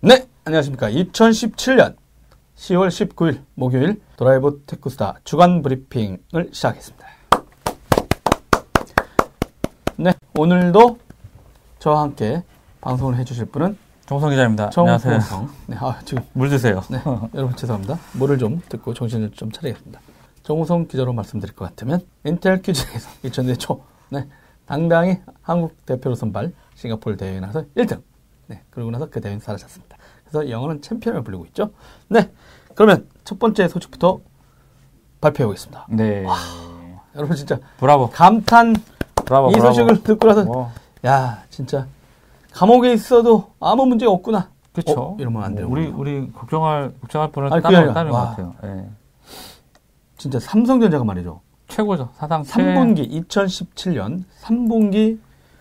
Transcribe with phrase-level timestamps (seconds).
[0.00, 0.90] 네, 안녕하십니까.
[0.90, 1.96] 2017년
[2.56, 7.06] 10월 19일 목요일 드라이브 테크수다 주간 브리핑을 시작했습니다.
[9.96, 10.98] 네, 오늘도
[11.78, 12.42] 저와 함께
[12.80, 14.70] 방송을 해주실 분은 정성 기자입니다.
[14.76, 15.20] 안녕하세요.
[15.20, 15.48] 정호성.
[15.66, 16.82] 네, 아, 지금 물 드세요.
[16.90, 17.00] 네,
[17.34, 17.98] 여러분 죄송합니다.
[18.12, 20.00] 물을 좀 들고 정신을 좀 차리겠습니다.
[20.42, 24.28] 정우성 기자로 말씀드릴 것 같으면 인텔 퀴즈에서 2000대 초 네,
[24.66, 28.02] 당당히 한국 대표로 선발 싱가포르 대회에 나서 1등.
[28.46, 29.96] 네, 그러고 나서 그 대회는 사라졌습니다.
[30.24, 31.70] 그래서 영어는 챔피언을 불리고 있죠.
[32.08, 32.30] 네,
[32.74, 34.20] 그러면 첫 번째 소식부터
[35.20, 35.86] 발표해 보겠습니다.
[35.90, 36.26] 네.
[37.16, 38.10] 여러분 진짜 브라보.
[38.10, 38.74] 감탄
[39.24, 39.50] 브라보.
[39.50, 39.68] 이 브라보.
[39.68, 40.70] 소식을 듣고 나서 뭐,
[41.06, 41.86] 야 진짜
[42.52, 44.50] 감옥에 있어도 아무 문제 없구나.
[44.72, 44.92] 그쵸.
[44.96, 45.16] 어?
[45.20, 45.68] 이러면 안 돼요.
[45.70, 48.30] 우리, 우리 걱정할, 걱정할 분은 아니, 따로, 따른 것 와.
[48.30, 48.54] 같아요.
[48.64, 48.88] 예.
[50.18, 51.40] 진짜 삼성전자가 말이죠.
[51.68, 52.10] 최고죠.
[52.14, 55.18] 사상 최 3분기 2017년 3분기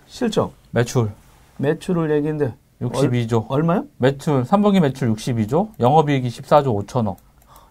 [0.07, 1.11] 실적 매출
[1.57, 3.45] 매출을 얘기했는데 62조.
[3.49, 3.85] 얼 마요?
[3.97, 7.15] 매출, 3분기 매출 62조, 영업이익이 14조 5천억.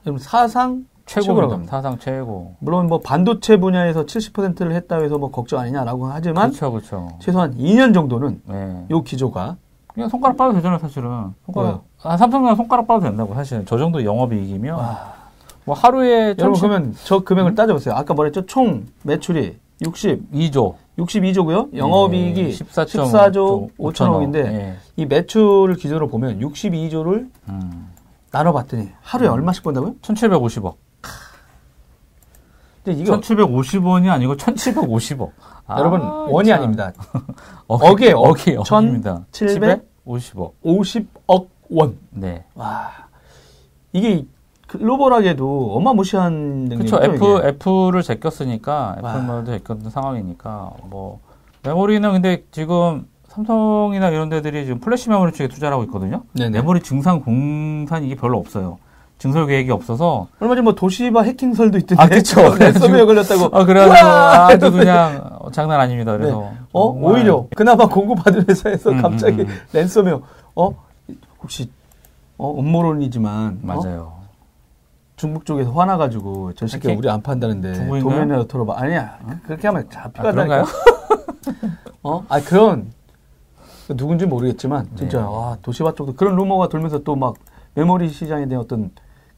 [0.07, 1.67] 여러분 사상 최고입니다.
[1.67, 2.55] 사상 최고.
[2.61, 7.09] 물론 뭐 반도체 분야에서 70%를 했다고 해서 뭐 걱정 아니냐라고 하지만 그렇죠, 그렇죠.
[7.19, 8.87] 최소한 2년 정도는 예.
[8.91, 9.57] 요 기조가
[9.93, 11.35] 그냥 손가락 빠도 되잖아요, 사실은.
[11.45, 11.85] 손가락.
[12.03, 13.67] 아, 삼성은 손가락 빠도 된다고, 사실은.
[13.67, 14.77] 저 정도 영업이익이면.
[14.77, 15.13] 와.
[15.65, 17.95] 뭐 하루에 여러분 1 그러면 저 금액을 따져보세요.
[17.95, 18.47] 아까 뭐랬죠?
[18.47, 20.75] 총 매출이 60, 2조.
[20.99, 21.75] 62조고요.
[21.75, 24.77] 영업이익이 14조 14조 5천억인데 예.
[24.97, 27.93] 이 매출을 기준으로 보면 62조를 음.
[28.31, 29.33] 나눠봤더니 하루에 음.
[29.35, 29.95] 얼마씩 번다고요?
[30.03, 30.77] 1,750억.
[32.85, 35.31] 근데 이거 1,750원이 아니고 1,750억.
[35.71, 36.59] 여러분 원이 참.
[36.59, 36.93] 아닙니다.
[37.69, 38.31] 억이, 억이에요, 억.
[38.31, 39.25] 억이 억입니다.
[39.31, 40.53] 1,750억 750억.
[40.65, 41.99] 50억 원.
[42.11, 42.45] 네.
[42.55, 42.91] 와
[43.93, 44.27] 이게
[44.73, 46.99] 글로벌하게도 어마무시한 그렇죠.
[47.03, 49.11] F F를 제꼈으니까 와.
[49.17, 51.21] 애플만도 제꼈던 상황이니까 뭐
[51.63, 56.23] 메모리는 근데 지금 삼성이나 이런 데들이 지금 플래시 메모리 쪽에 투자를 하고 있거든요.
[56.33, 56.51] 네네.
[56.51, 58.79] 메모리 증상 공산 이게 별로 없어요.
[59.19, 62.03] 증설 계획이 없어서 얼마 전에 뭐 도시바 해킹설도 있던데.
[62.03, 62.41] 아, 그쵸.
[62.59, 63.57] 랜섬웨어 걸렸다고.
[63.57, 64.49] 아 우와!
[64.49, 66.13] 아주 그냥 어, 장난 아닙니다.
[66.17, 69.61] 그래서 어 정말 오히려 그나마 공급받은 회사에서 음, 갑자기 음, 음.
[69.73, 70.21] 랜섬웨어
[70.57, 70.71] 어
[71.41, 71.71] 혹시
[72.37, 73.67] 어 음모론이지만 어?
[73.67, 74.22] 맞아요.
[75.23, 76.89] 중국 쪽에서 화나가지고 저 새끼?
[76.93, 77.75] 우리 안 판다는데?
[78.01, 80.33] 도면이라도 털어봐 아니야 그렇게 하면 아, 잡혀간다니까
[80.65, 80.65] 그런가요?
[82.03, 82.25] 어?
[82.29, 82.91] 아 그런
[83.97, 85.25] 누군지 모르겠지만 진짜 네.
[85.25, 87.37] 와 도시바 쪽도 그런 루머가 돌면서 또 막
[87.75, 88.91] 메모리 시장에 대한 어떤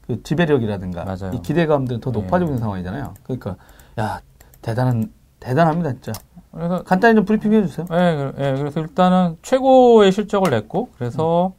[0.07, 1.31] 그 지배력이라든가 맞아요.
[1.35, 2.19] 이 기대감들은 더 네.
[2.19, 3.13] 높아지고 있는 상황이잖아요.
[3.23, 3.55] 그러니까
[3.99, 4.21] 야
[4.63, 6.13] 대단한 대단합니다 진짜.
[6.51, 7.85] 그래서 간단히 좀 브리핑 해 주세요.
[7.91, 11.53] 예, 그- 예, 그래서 일단은 최고의 실적을 냈고, 그래서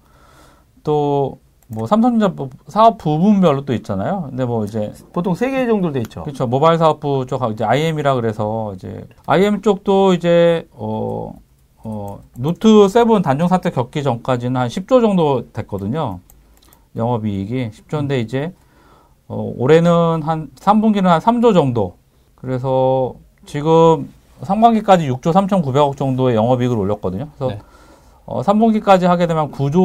[0.83, 4.27] 또, 뭐, 삼성전자 부- 사업 부분별로 또 있잖아요.
[4.31, 6.23] 근데 뭐 이제, 보통 세 개 정도 돼 있죠.
[6.23, 6.47] 그렇죠.
[6.47, 11.35] 모바일 사업부 쪽, 이제 IM이라 그래서 이제, IM 쪽도 이제, 어,
[11.83, 16.21] 어, 노트 7 단종 사태 겪기 전까지는 한 10조 정도 됐거든요.
[16.95, 18.53] 영업 이익이 10조인데 이제,
[19.29, 21.97] 어, 올해는 한, 3분기는 한 3조 정도.
[22.37, 24.09] 그래서 지금
[24.43, 27.29] 상반기까지 6조 3,900억 정도의 영업이익을 올렸거든요.
[27.37, 27.61] 그래서 네.
[28.27, 29.79] 어, 3분기까지 하게 되면 9조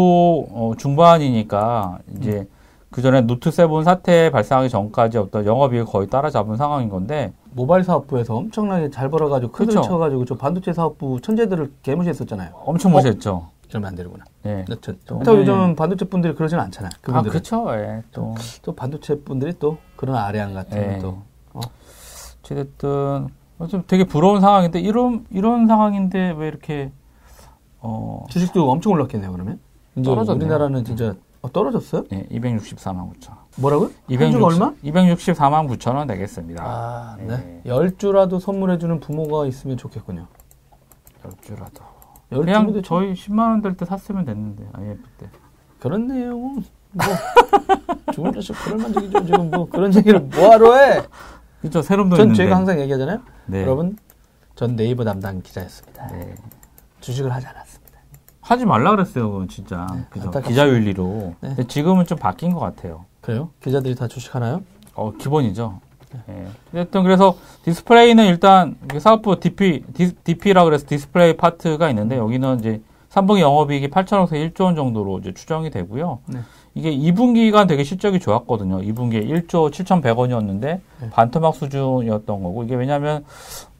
[0.52, 2.47] 어, 중반이니까 이제
[2.90, 8.35] 그 전에 노트 7 사태 발생하기 전까지 어떤 영업이익을 거의 따라잡은 상황인 건데 모바일 사업부에서
[8.35, 9.88] 엄청나게 잘 벌어가지고 큰소리 그쵸.
[9.88, 12.50] 쳐가지고 저 반도체 사업부 천재들을 개무시했었잖아요.
[12.66, 13.47] 엄청 무시했죠.
[13.69, 14.25] 이러면 안 되는구나.
[14.44, 14.66] 네.
[14.68, 16.90] 네, 저, 또또 오늘- 요즘 반도체 분들이 그러진 않잖아요.
[16.94, 17.66] 아, 그분들은 그렇죠.
[17.75, 18.02] 예.
[18.12, 21.00] 또 또 반도체 분들이 또 그런 아래안 같은 예.
[21.00, 21.19] 또
[22.44, 23.28] 어쨌든
[23.69, 26.91] 좀 되게 부러운 상황인데 이런 이런 상황인데 왜 이렇게
[27.81, 29.31] 어 주식도 엄청 올랐겠네요.
[29.31, 29.59] 그러면
[29.95, 30.45] 이제 떨어졌네요.
[30.45, 32.03] 우리나라는 진짜 어, 떨어졌어요?
[32.11, 33.37] 네, 264만 9천 원.
[33.57, 33.87] 뭐라고요?
[33.87, 34.73] 한 260, 주가 얼마?
[34.83, 36.63] 264만 9천 원 내겠습니다.
[36.63, 37.25] 아, 네.
[37.25, 37.61] 네.
[37.65, 40.27] 열 주라도 선물해주는 부모가 있으면 좋겠군요.
[41.25, 41.83] 열 주라도.
[42.31, 45.29] 열 그냥 주도 저희 10만 원 될 때 샀으면 됐는데 IF 때.
[46.07, 47.05] 내용은 뭐
[48.13, 49.25] 죽은 자식 그럴 만적이죠.
[49.25, 51.01] 지금 뭐 그런 얘기를 뭐하러 해?
[51.61, 51.81] 그렇죠.
[51.81, 52.43] 세름도 전 있는데.
[52.43, 53.19] 제가 항상 얘기하잖아요.
[53.47, 53.61] 네.
[53.63, 53.97] 여러분,
[54.55, 56.07] 전 네이버 담당 기자였습니다.
[56.07, 56.35] 네.
[56.99, 57.60] 주식을 않았습니다.
[58.51, 59.88] 하지 말라 그랬어요, 그건 진짜.
[60.09, 60.25] 그죠.
[60.25, 60.41] 안타깝습니다.
[60.50, 61.35] 기자윤리로.
[61.40, 61.49] 네.
[61.55, 63.05] 근데 지금은 좀 바뀐 것 같아요.
[63.22, 63.49] 그래요?
[63.64, 64.61] 기자들이 다 주식하나요?
[64.93, 65.79] 어, 기본이죠.
[66.28, 66.47] 예.
[66.73, 73.40] 어쨌든 그래서 디스플레이는 일단 사업부 DP, D, 라 그래서 디스플레이 파트가 있는데 여기는 이제 3분기
[73.40, 76.20] 영업이익이 8천억에서 1조 원 정도로 이제 추정이 되고요.
[76.25, 76.40] 네.
[76.73, 78.79] 이게 2분기가 되게 실적이 좋았거든요.
[78.79, 81.09] 2분기에 1조 7,100원이었는데 네.
[81.12, 83.26] 반토막 수준이었던 거고 이게 왜냐하면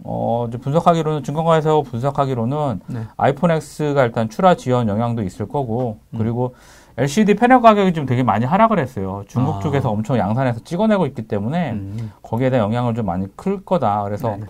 [0.04, 3.02] 어 이제 분석하기로는 증권가에서 분석하기로는 네.
[3.16, 6.18] 아이폰 X가 일단 출하 지연 영향도 있을 거고 음.
[6.18, 6.56] 그리고
[6.98, 9.24] LCD 패널 가격이 좀 되게 많이 하락을 했어요.
[9.28, 9.60] 중국 아.
[9.60, 12.12] 쪽에서 엄청 양산해서 찍어내고 있기 때문에 음.
[12.22, 14.04] 거기에 대한 영향을 좀 많이 클 거다.
[14.04, 14.46] 그래서 네네.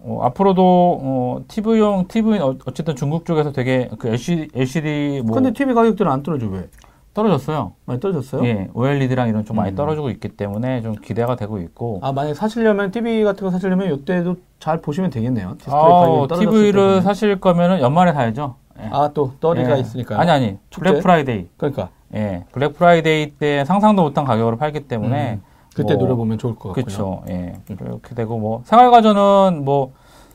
[0.00, 5.52] 어, 앞으로도 어, TV용 TV 어, 어쨌든 중국 쪽에서 되게 그 LCD, LCD 뭐 근데
[5.52, 6.68] TV 가격들은 안 떨어져 왜?
[7.16, 7.72] 떨어졌어요.
[7.86, 8.44] 많이 떨어졌어요?
[8.44, 9.74] 예, OLED랑 이런 좀 많이 음.
[9.74, 11.98] 떨어지고 있기 때문에 좀 기대가 되고 있고.
[12.02, 15.54] 아 만약 에 사시려면 TV 같은 거 사시려면 이때도 잘 보시면 되겠네요.
[15.56, 17.02] 디스플레이 아, TV를 때는.
[17.02, 18.56] 사실 거면은 연말에 사야죠.
[18.80, 18.90] 예.
[18.92, 19.80] 아 또 떨이가 예.
[19.80, 20.18] 있으니까요.
[20.18, 20.58] 아니 아니.
[20.68, 20.90] 축제?
[20.90, 21.48] 블랙 프라이데이.
[21.56, 22.44] 그러니까 예.
[22.52, 25.42] 블랙 프라이데이 때 상상도 못한 가격으로 팔기 때문에 음,
[25.74, 26.84] 그때 뭐, 노려보면 좋을 것 같고요.
[26.84, 27.22] 그렇죠.
[27.30, 27.54] 예.
[27.66, 29.92] 그렇게 되고 뭐 생활 가전은 뭐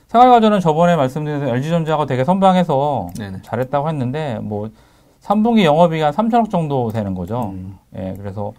[0.07, 3.43] 생활 가전은 저번에 말씀드린 LG전자가 되게 선방해서 네네.
[3.43, 4.71] 잘했다고 했는데 뭐
[5.31, 7.51] 3분기 영업이익 한 3천억 정도 되는 거죠.
[7.53, 7.77] 음.
[7.95, 8.13] 예.
[8.17, 8.53] 그래서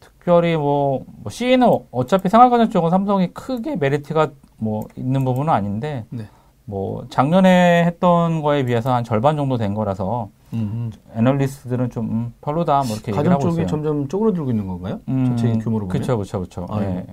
[0.00, 6.24] 특별히 뭐, 뭐 C는 어차피 생활가전 쪽은 삼성이 크게 메리트가 뭐 있는 부분은 아닌데 네.
[6.64, 12.78] 뭐 작년에 했던 거에 비해서 한 절반 정도 된 거라서 음, 애널리스트들은 좀 음, 별로다
[12.84, 13.66] 뭐 이렇게 얘기를 가전 하고 쪽이 있어요.
[13.66, 15.00] 점점 쪼그러들고 있는 건가요?
[15.06, 15.88] 전체 규모로 보면.
[15.88, 16.66] 그렇죠, 그렇죠, 그렇죠.
[16.80, 17.06] 예.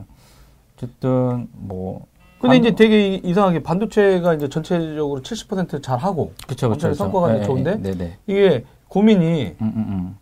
[0.78, 2.06] 어쨌든 뭐
[2.40, 6.88] 근데 반- 이제 되게 이- 이상하게 반도체가 이제 전체적으로 70%잘 하고 그렇죠, 그렇죠.
[6.88, 7.76] 완전히 성과가 이제 좋은데?
[7.78, 10.18] 네, 네, 이게 고민이 음, 음, 음.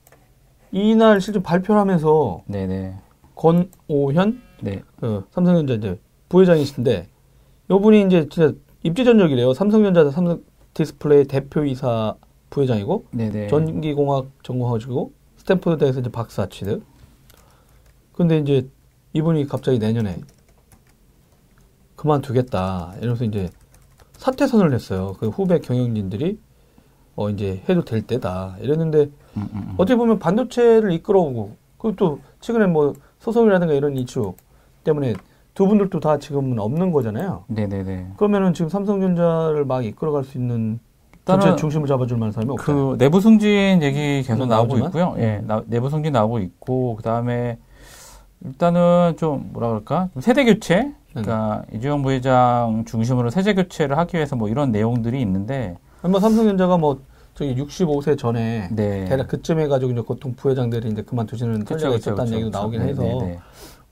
[0.72, 2.96] 이날 실제 발표를 하면서 네, 네,
[3.34, 6.00] 권오현 네, 그 삼성전자 이제
[6.30, 7.08] 부회장이신데
[7.72, 9.56] 이분이 이제 진짜 입지전적이래요.
[9.56, 10.44] 삼성전자 삼성
[10.76, 12.14] 디스플레이 대표이사
[12.52, 13.48] 부회장이고 네, 네.
[13.48, 16.84] 전기공학 전공하시고 스탠포드 대에서 이제 박사 취득.
[18.14, 18.70] 근데 이제
[19.14, 20.22] 이분이 갑자기 내년에
[21.96, 22.94] 그만두겠다.
[23.00, 23.50] 이러면서 이제
[24.18, 25.16] 사퇴 선언을 했어요.
[25.20, 26.38] 그 후배 경영진들이
[27.20, 28.56] 어 이제 해도 될 때다.
[28.62, 29.74] 이랬는데 음, 음, 음.
[29.76, 34.36] 어떻게 보면 반도체를 이끌어오고 그리고 또 최근에 뭐 소송이라든가 이런 이슈
[34.86, 35.16] 때문에
[35.54, 37.44] 두 분들도 다 지금은 없는 거잖아요.
[37.48, 38.08] 네, 네, 네.
[38.16, 40.80] 그러면은 지금 삼성전자를 막 이끌어갈 수 있는
[41.26, 42.92] 전체 중심을 잡아줄 만한 사람이 없어요.
[42.92, 44.88] 그 내부 승진 얘기 계속 음, 나오고 나오지만?
[44.88, 45.16] 있고요.
[45.18, 47.58] 예, 나- 내부 승진 나오고 있고 그 다음에
[48.46, 50.08] 일단은 좀 뭐라 그럴까?
[50.14, 50.94] 좀 세대 교체.
[51.12, 57.02] 그러니까 이주영 부회장 중심으로 세대 교체를 하기 위해서 뭐 이런 내용들이 있는데 아마 삼성전자가 뭐
[57.40, 59.06] 저기 65세 전에 네.
[59.06, 62.60] 대략 그쯤 해가지고 이제 보통 부회장들이 이제 그만두시는 그쵸, 있었다는 얘기도 그쵸.
[62.60, 63.40] 나오긴 네, 해서 네, 네.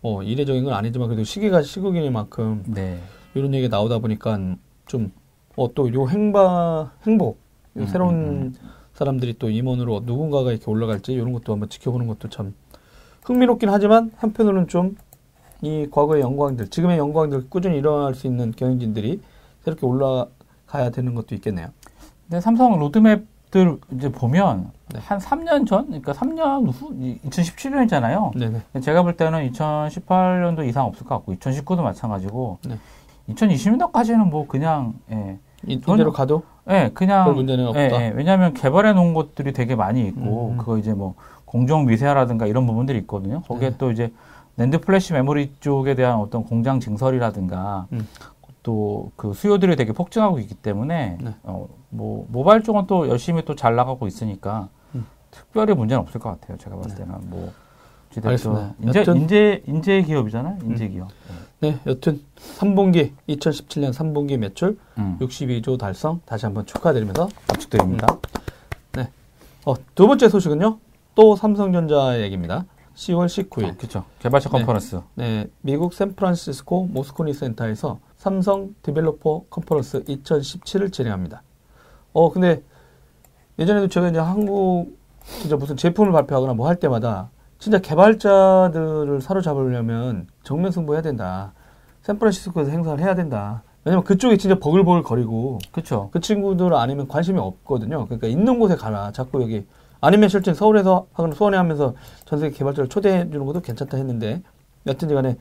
[0.02, 3.00] 어 이례적인 건 아니지만 그래도 시기가 시국이니만큼 네.
[3.36, 4.38] 이런 얘기 가 나오다 보니까
[4.86, 5.12] 좀
[5.56, 7.40] 어 또 요 행바 행복
[7.78, 8.54] 요 음, 새로운 음,
[8.94, 12.54] 사람들이 또 임원으로 누군가가 이렇게 올라갈지 이런 것도 한번 지켜보는 것도 참
[13.24, 14.98] 흥미롭긴 하지만 한편으로는 좀
[15.62, 19.22] 이 과거의 영광들 지금의 영광들 꾸준히 일어날 수 있는 경영진들이
[19.64, 21.70] 새롭게 올라가야 되는 것도 있겠네요.
[22.28, 25.00] 근데 삼성 로드맵 들 이제 보면 네.
[25.02, 26.94] 한 3년 전, 그러니까 3년 후,
[27.30, 28.38] 2017년이잖아요.
[28.38, 28.82] 네네.
[28.82, 32.78] 제가 볼 때는 2018년도 이상 없을 것 같고, 2019도 마찬가지고, 네.
[33.30, 37.80] 2020년까지는 뭐 그냥, 예, 이, 이대로 가도 예, 그냥, 별 문제는 없다.
[37.80, 40.58] 예, 예, 왜냐하면 개발해 놓은 것들이 되게 많이 있고, 음.
[40.58, 41.16] 그거 이제 뭐
[41.46, 43.42] 공정 미세화라든가 이런 부분들이 있거든요.
[43.44, 43.76] 거기에 네.
[43.78, 44.14] 또 이제
[44.56, 48.08] 낸드 플래시 메모리 쪽에 대한 어떤 공장 증설이라든가, 음.
[48.72, 51.36] 또 그 수요들이 되게 폭증하고 있기 때문에 네.
[51.44, 55.06] 어, 뭐 모바일 쪽은 또 열심히 또 잘 나가고 있으니까 음.
[55.32, 56.58] 특별히 문제는 없을 것 같아요.
[56.58, 57.54] 제가 봤을 때는 뭐
[58.10, 58.74] 어찌됐든 알겠습니다.
[58.84, 60.58] 인재 여튼- 인재 인재 기업이잖아요.
[60.64, 61.08] 인재 기업.
[61.62, 62.22] 네, 여튼
[62.60, 65.18] 3분기 2017년 3분기 매출 음.
[65.22, 68.08] 62조 달성 다시 한번 축하드리면서 축하드립니다.
[69.66, 70.78] 어, 두 번째 소식은요.
[71.16, 72.66] 또 삼성전자 얘기입니다.
[72.96, 73.78] 10월 19일.
[73.78, 74.06] 그렇죠.
[74.20, 74.58] 개발자 네.
[74.58, 75.02] 컨퍼런스.
[75.16, 78.00] 네, 미국 샌프란시스코 모스코니 센터에서
[78.32, 81.44] 삼성 Developer 컨퍼런스 2017을 진행합니다.
[82.12, 82.62] 어, 근데
[83.58, 84.98] 예전에도 제가 이제 한국
[85.40, 91.54] 진짜 무슨 제품을 발표하거나 뭐 할 때마다 진짜 개발자들을 사로잡으려면 정면 승부해야 된다.
[92.02, 93.64] 샌프란시스코에서 행사를 해야 된다.
[93.86, 96.10] 왜냐면 그쪽이 진짜 버글버글 거리고 그렇죠.
[96.12, 98.06] 그 친구들 아니면 관심이 없거든요.
[98.08, 99.14] 그러니까 있는 곳에 가라.
[99.14, 99.66] 자꾸 여기
[100.02, 101.94] 아니면 실제 서울에서 하거나 수원에 하면서
[102.26, 104.42] 전 세계 개발자를 초대해 주는 것도 괜찮다 했는데
[104.86, 105.38] 여튼지 간에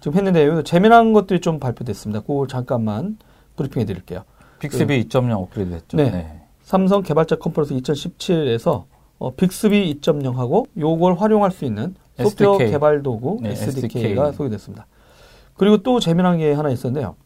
[0.00, 2.20] 지금 했는데 재미난 것들이 좀 발표됐습니다.
[2.20, 3.18] 그걸 잠깐만
[3.56, 4.24] 브리핑해 드릴게요.
[4.58, 5.96] 빅스비 2.0 업그레이드 됐죠.
[5.96, 6.40] 네.
[6.62, 8.84] 삼성 개발자 컨퍼런스 2017에서
[9.18, 12.70] 어, Bixby 2.0하고 요걸 활용할 수 있는 소프트웨어 SDK.
[12.72, 14.32] 개발 도구 네, SDK가 SDK.
[14.36, 14.86] 소개됐습니다.
[15.56, 17.16] 그리고 또 재미난 게 하나 있었는데요.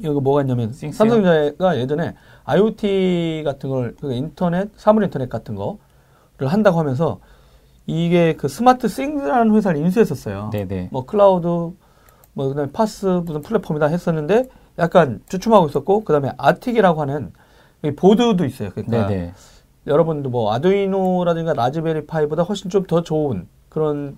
[0.00, 0.96] 이거 뭐가 있냐면 Things요?
[0.96, 5.78] 삼성전자가 예전에 IoT 같은 걸그 인터넷 사물 인터넷 같은 거를
[6.52, 7.18] 한다고 하면서
[7.90, 10.50] 이게 그 SmartThings라는 회사를 인수했었어요.
[10.52, 10.90] 네네.
[10.92, 17.32] 뭐 클라우드 뭐 그다음에 PaaS 무슨 플랫폼이다 했었는데 약간 주춤하고 있었고 그다음에 ARTIK이라고 하는
[17.82, 18.70] 이 보드도 있어요.
[18.70, 19.32] 그러니까 네네.
[19.88, 24.16] 여러분도 뭐 아두이노라든가 라즈베리 파이보다 훨씬 좀 더 좋은 그런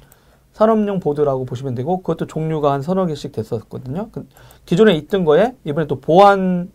[0.53, 4.11] 산업용 보드라고 보시면 되고 그것도 종류가 한 서너 개씩 됐었거든요.
[4.13, 4.29] 그
[4.67, 6.71] 기존에 있던 거에 이번에 또 보안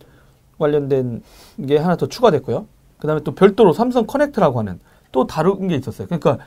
[0.58, 1.22] 관련된
[1.68, 2.66] 게 하나 더 추가됐고요.
[2.98, 4.80] 그다음에 또 별도로 삼성 커넥트라고 하는
[5.12, 6.08] 또 다른 게 있었어요.
[6.08, 6.38] 그러니까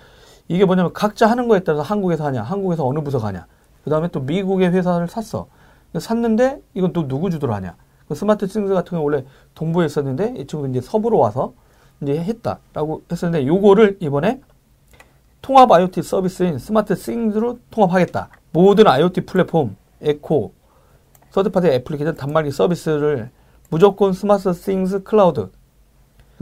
[0.51, 3.45] 이게 뭐냐면 각자 하는 거에 따라서 한국에서 하냐, 한국에서 어느 부서가 하냐.
[3.85, 5.47] 그 다음에 또 미국의 회사를 샀어.
[5.97, 7.77] 샀는데 이건 또 누구 주도로 하냐?
[8.09, 9.23] 그 SmartThings 같은 경우 원래
[9.55, 11.53] 동부에 있었는데 이 친구 이제 서부로 와서
[12.01, 14.41] 이제 했다라고 했었는데 요거를 이번에
[15.41, 18.27] 통합 IoT 서비스인 SmartThings로 통합하겠다.
[18.51, 20.51] 모든 IoT 플랫폼, eco,
[21.29, 23.31] third party 애플리케이션 단말기 서비스를
[23.69, 25.49] 무조건 SmartThings Cloud,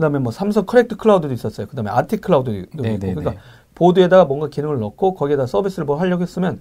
[0.00, 1.66] 그 다음에 뭐 삼성 Connect Cloud도 있었어요.
[1.68, 2.98] 그 다음에 ARTIK Cloud도 있고.
[2.98, 3.34] 그러니까
[3.74, 6.60] 보드에다가 뭔가 기능을 넣고 거기에다 서비스를 뭐 하려고 했으면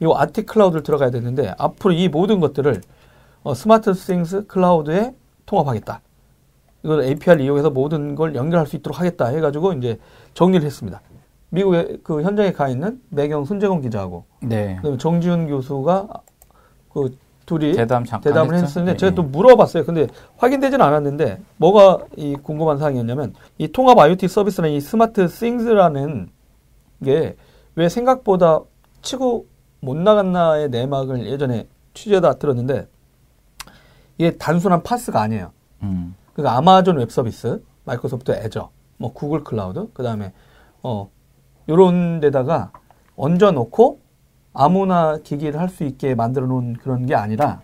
[0.00, 2.80] 이 ARTIK Cloud를 들어가야 되는데 앞으로 이 모든 것들을
[3.42, 5.14] 어, SmartThings Cloud에
[5.46, 6.00] 통합하겠다.
[6.82, 9.98] 이걸 API를 이용해서 모든 걸 연결할 수 있도록 하겠다 해가지고 이제
[10.34, 11.00] 정리를 했습니다.
[11.50, 14.78] 미국에 그 현장에 가 있는 매경 손재권 기자하고 네.
[14.98, 16.08] 정지훈 교수가
[16.92, 17.72] 그 둘이
[18.20, 18.64] 대담 했죠?
[18.66, 19.14] 했었는데 네, 제가 네.
[19.14, 19.84] 또 물어봤어요.
[19.84, 26.28] 근데 확인되지는 않았는데 뭐가 이 궁금한 사항이었냐면 이 통합 IoT 서비스는 이 SmartThings라는
[27.04, 27.36] 게
[27.76, 28.60] 왜 생각보다
[29.02, 29.46] 치고
[29.80, 32.88] 못 나갔나의 내막을 예전에 취재하다 들었는데
[34.18, 35.52] 이게 단순한 PaaS가 아니에요.
[35.82, 36.14] 음.
[36.32, 40.32] 그러니까 Amazon Web Services, Microsoft Azure, 뭐 Google Cloud, 그 다음에
[40.82, 41.10] 어
[41.68, 42.72] 요런 데다가
[43.16, 44.00] 얹어 놓고
[44.54, 47.60] 아무나 기기를 할 수 있게 만들어 놓은 그런 게 아니라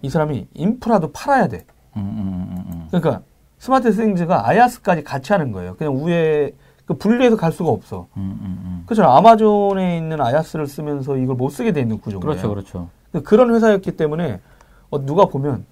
[0.00, 1.66] 이 사람이 인프라도 팔아야 돼.
[1.96, 2.88] 음, 음, 음, 음.
[2.92, 3.22] 그러니까
[3.58, 5.74] 스마트 스윙즈가 아야스까지 같이 하는 거예요.
[5.76, 6.52] 그냥 위에
[6.88, 8.08] 그 분리해서 갈 수가 없어.
[8.16, 8.82] 음, 음, 음.
[8.86, 9.04] 그렇죠.
[9.04, 12.54] 아마존에 있는 아야스를 쓰면서 이걸 못 쓰게 돼 있는 구조인 그렇죠, 거예요.
[12.54, 12.88] 그렇죠.
[13.24, 14.40] 그런 회사였기 때문에
[14.88, 15.66] 어, 누가 보면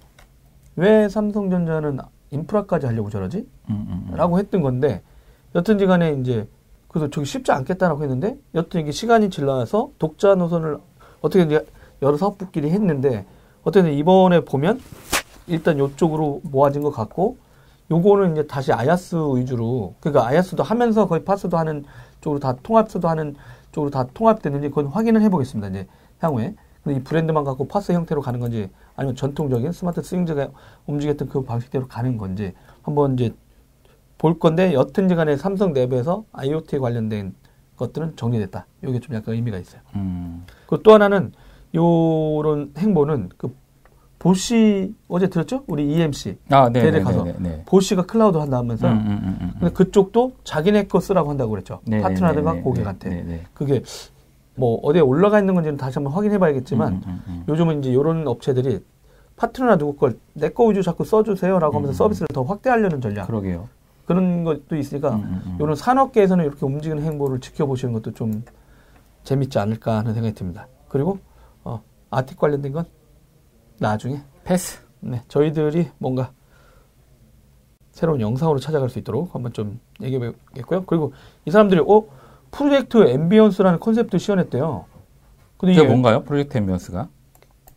[0.75, 1.97] 왜 삼성전자는
[2.29, 3.49] 인프라까지 하려고 저러지?
[3.71, 4.15] 음, 음, 음.
[4.15, 5.01] 라고 했던 건데
[5.55, 6.47] 여튼지 간에 이제
[6.87, 10.77] 그래서 저기 쉽지 않겠다라고 했는데 여튼 이게 시간이 지나서 독자 노선을
[11.21, 11.65] 어떻게 이제
[12.03, 13.25] 여러 사업부끼리 했는데
[13.63, 14.79] 어쨌든 이번에 보면
[15.47, 17.37] 일단 요쪽으로 모아진 것 같고
[17.89, 21.85] 요거는 이제 다시 아야스 위주로 그러니까 아야스도 하면서 거의 파스도 하는
[22.21, 23.35] 쪽으로 다 통합스도 하는
[23.71, 25.87] 쪽으로 다 통합됐는지 그건 확인을 해보겠습니다 이제
[26.19, 30.49] 향후에 근데 이 브랜드만 갖고 파스 형태로 가는 건지 아니면 전통적인 스마트 스윙즈가
[30.85, 33.33] 움직였던 그 방식대로 가는 건지 한번 이제
[34.17, 37.35] 볼 건데 여튼지 간에 삼성 내부에서 IoT 관련된
[37.77, 38.65] 것들은 정리됐다.
[38.83, 39.81] 이게 좀 약간 의미가 있어요.
[39.95, 40.45] 음.
[40.65, 41.31] 그리고 또 하나는
[41.75, 43.55] 요런 행보는 그
[44.19, 45.63] 보시 어제 들었죠?
[45.67, 47.63] 우리 EMC 아, 네, 대를 네, 가서 네, 네, 네.
[47.65, 49.51] 보시가 클라우드 한다면서 음, 음, 음, 음.
[49.59, 51.79] 근데 그쪽도 자기네 거 쓰라고 한다고 그랬죠.
[51.85, 53.43] 네, 네, 파트너들과 네, 네, 고객한테 네, 네.
[53.53, 53.83] 그게
[54.55, 57.43] 뭐 어디에 올라가 있는 건지는 다시 한번 확인해 봐야겠지만 음, 음, 음.
[57.47, 58.79] 요즘은 이제 이런 업체들이
[59.35, 61.93] 파트너나 누구 걸 내 거 위주 자꾸 써주세요라고 하면서 음.
[61.93, 63.69] 서비스를 더 확대하려는 전략 그러게요.
[64.05, 65.57] 그런 것도 있으니까 음, 음, 음.
[65.59, 68.43] 이런 산업계에서는 이렇게 움직이는 행보를 지켜보시는 것도 좀
[69.23, 70.67] 재밌지 않을까 하는 생각이 듭니다.
[70.87, 71.19] 그리고
[71.63, 72.85] 어, ARTIK 관련된 건
[73.79, 74.79] 나중에 패스.
[74.99, 76.31] 네, 저희들이 뭔가
[77.91, 80.19] 새로운 영상으로 찾아갈 수 있도록 한번 좀 얘기해
[80.53, 80.85] 보겠고요.
[80.85, 81.13] 그리고
[81.45, 82.03] 이 사람들이 어
[82.51, 84.85] Project Ambience라는 컨셉도 시연했대요.
[85.57, 86.23] 근데 이게 뭔가요?
[86.23, 87.09] Project Ambience가?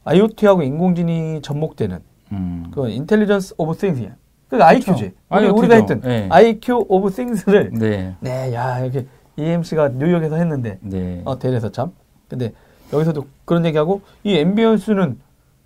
[0.05, 2.01] IoT하고 인공지능이 접목되는
[2.33, 2.71] 음.
[2.73, 4.17] 그 Intelligence of Things야.
[4.49, 5.13] 그 IQ지.
[5.31, 5.49] 우리.
[5.49, 6.29] 우리가 했던 네.
[6.31, 8.17] IQ 오브 띵스를 네.
[8.21, 11.23] 네, 야, 이렇게 EMC가 뉴욕에서 했는데 네.
[11.25, 11.93] 어, 대리에서 참.
[12.29, 12.53] 근데
[12.93, 15.19] 여기서도 그런 얘기하고 이 Ambience는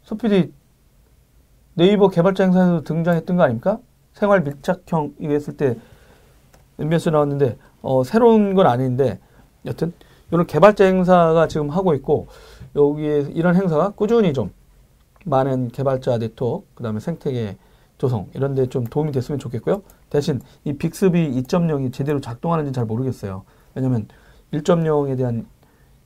[0.05, 0.53] 소피디
[1.75, 3.79] 네이버 개발자 행사에서 등장했던 거 아닙니까?
[4.13, 5.77] 생활 밀착형 이거 했을 때
[6.79, 9.19] Ambience 나왔는데 어, 새로운 건 아닌데
[9.65, 9.93] 여튼
[10.31, 12.29] 이런 개발자 행사가 지금 하고 있고
[12.77, 14.53] 여기에 이런 행사가 꾸준히 좀
[15.25, 17.57] 많은 개발자 네트워크 그다음에 생태계
[17.99, 19.83] 조성 이런 데 좀 도움이 됐으면 좋겠고요.
[20.11, 23.45] 대신 이 Bixby 2.0이 제대로 작동하는지 잘 모르겠어요.
[23.75, 24.09] 왜냐면
[24.53, 25.47] 1.0에 대한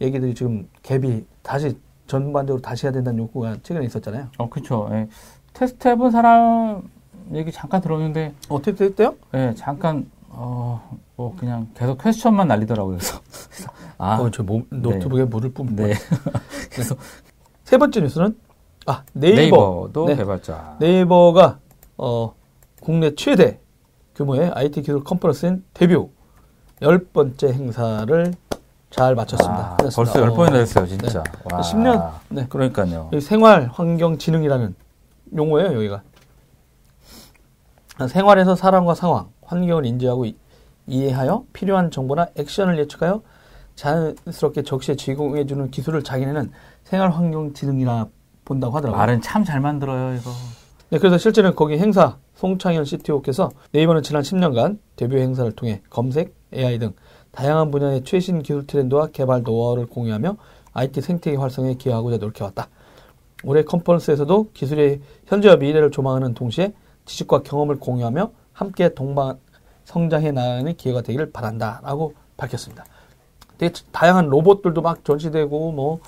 [0.01, 1.77] 얘기들이 지금 갭이 다시
[2.09, 4.29] 전반적으로 다시 해야 된다는 요구가 최근에 있었잖아요.
[4.39, 4.89] 어, 그쵸.
[4.93, 5.09] 예.
[5.53, 6.83] 테스트 해본 사람
[7.33, 9.15] 얘기 잠깐 들었는데, 어떻게 됐대요?
[9.35, 12.97] 예, 잠깐, 어, 뭐, 그냥 계속 question만 날리더라고요.
[12.97, 13.21] 그래서.
[13.99, 15.77] 아, 어, 저 몸, 노트북에 물을 뿜.
[15.77, 15.93] 네.
[17.65, 18.35] 세 번째 뉴스는
[18.87, 20.17] 아 네이버 네이버 도 네.
[20.17, 20.77] 개발자.
[20.81, 21.59] 네이버가
[21.99, 22.35] 어,
[22.81, 23.61] 국내 최대
[24.15, 25.97] 규모의 IT 기술 컨퍼런스인 데뷔
[26.81, 28.33] 열 번째 행사를
[28.91, 29.73] 잘 마쳤습니다.
[29.73, 29.77] 아.
[29.95, 31.23] 벌써 열 어, 번이나 됐어요, 진짜.
[31.53, 31.61] 와.
[31.61, 32.47] 10년 네.
[32.49, 33.11] 그러니까요.
[33.21, 34.75] 생활 환경 지능이라는
[35.37, 36.03] 용어예요, 여기가.
[38.09, 40.37] 생활에서 사람과 상황, 환경을 인지하고 이-
[40.87, 43.23] 이해하여 필요한 정보나 액션을 예측하여
[43.75, 46.51] 자연스럽게 적시에 제공해주는 기술을 자기네는
[46.85, 48.07] 생활 환경 지능이라
[48.45, 48.99] 본다고 하더라고요.
[48.99, 50.31] 말은 참 잘 만들어요, 이거.
[50.91, 56.79] 네, 그래서 실제는 거기 행사 송창현 CTO께서 네이버는 지난 10년간 데뷔 행사를 통해 검색, AI
[56.79, 56.93] 등
[57.39, 60.37] 다양한 분야의 최신 기술 트렌드와 개발 노하우를 공유하며
[60.73, 62.69] IT 생태계 활성에 기여하고자 노력해왔다.
[63.45, 69.39] 올해 컨퍼런스에서도 기술의 현재와 미래를 조망하는 동시에 지식과 경험을 공유하며 함께 동반
[69.85, 72.85] 성장해 나가는 기회가 되기를 바란다라고 밝혔습니다.
[73.57, 76.01] 되게 다양한 로봇들도 막 전시되고 뭐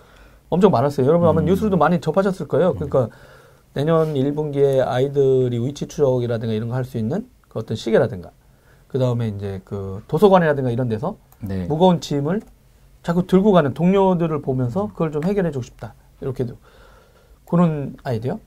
[0.49, 1.07] 엄청 많았어요.
[1.07, 1.45] 여러분 아마 음.
[1.45, 2.75] 뉴스로도 많이 접하셨을 거예요.
[2.75, 3.09] 그러니까
[3.73, 8.33] 내년 1분기에 아이들이 위치 추적이라든가 이런 거 할 수 있는 그 어떤 시계라든가
[8.91, 11.67] 그 다음에 이제 그 도서관이라든가 이런 데서 네.
[11.67, 12.43] 무거운 짐을
[13.03, 15.95] 자꾸 들고 가는 동료들을 보면서 그걸 좀 해결해 주고 싶다.
[16.21, 16.57] 이렇게도
[17.49, 18.39] 그런 아이디어.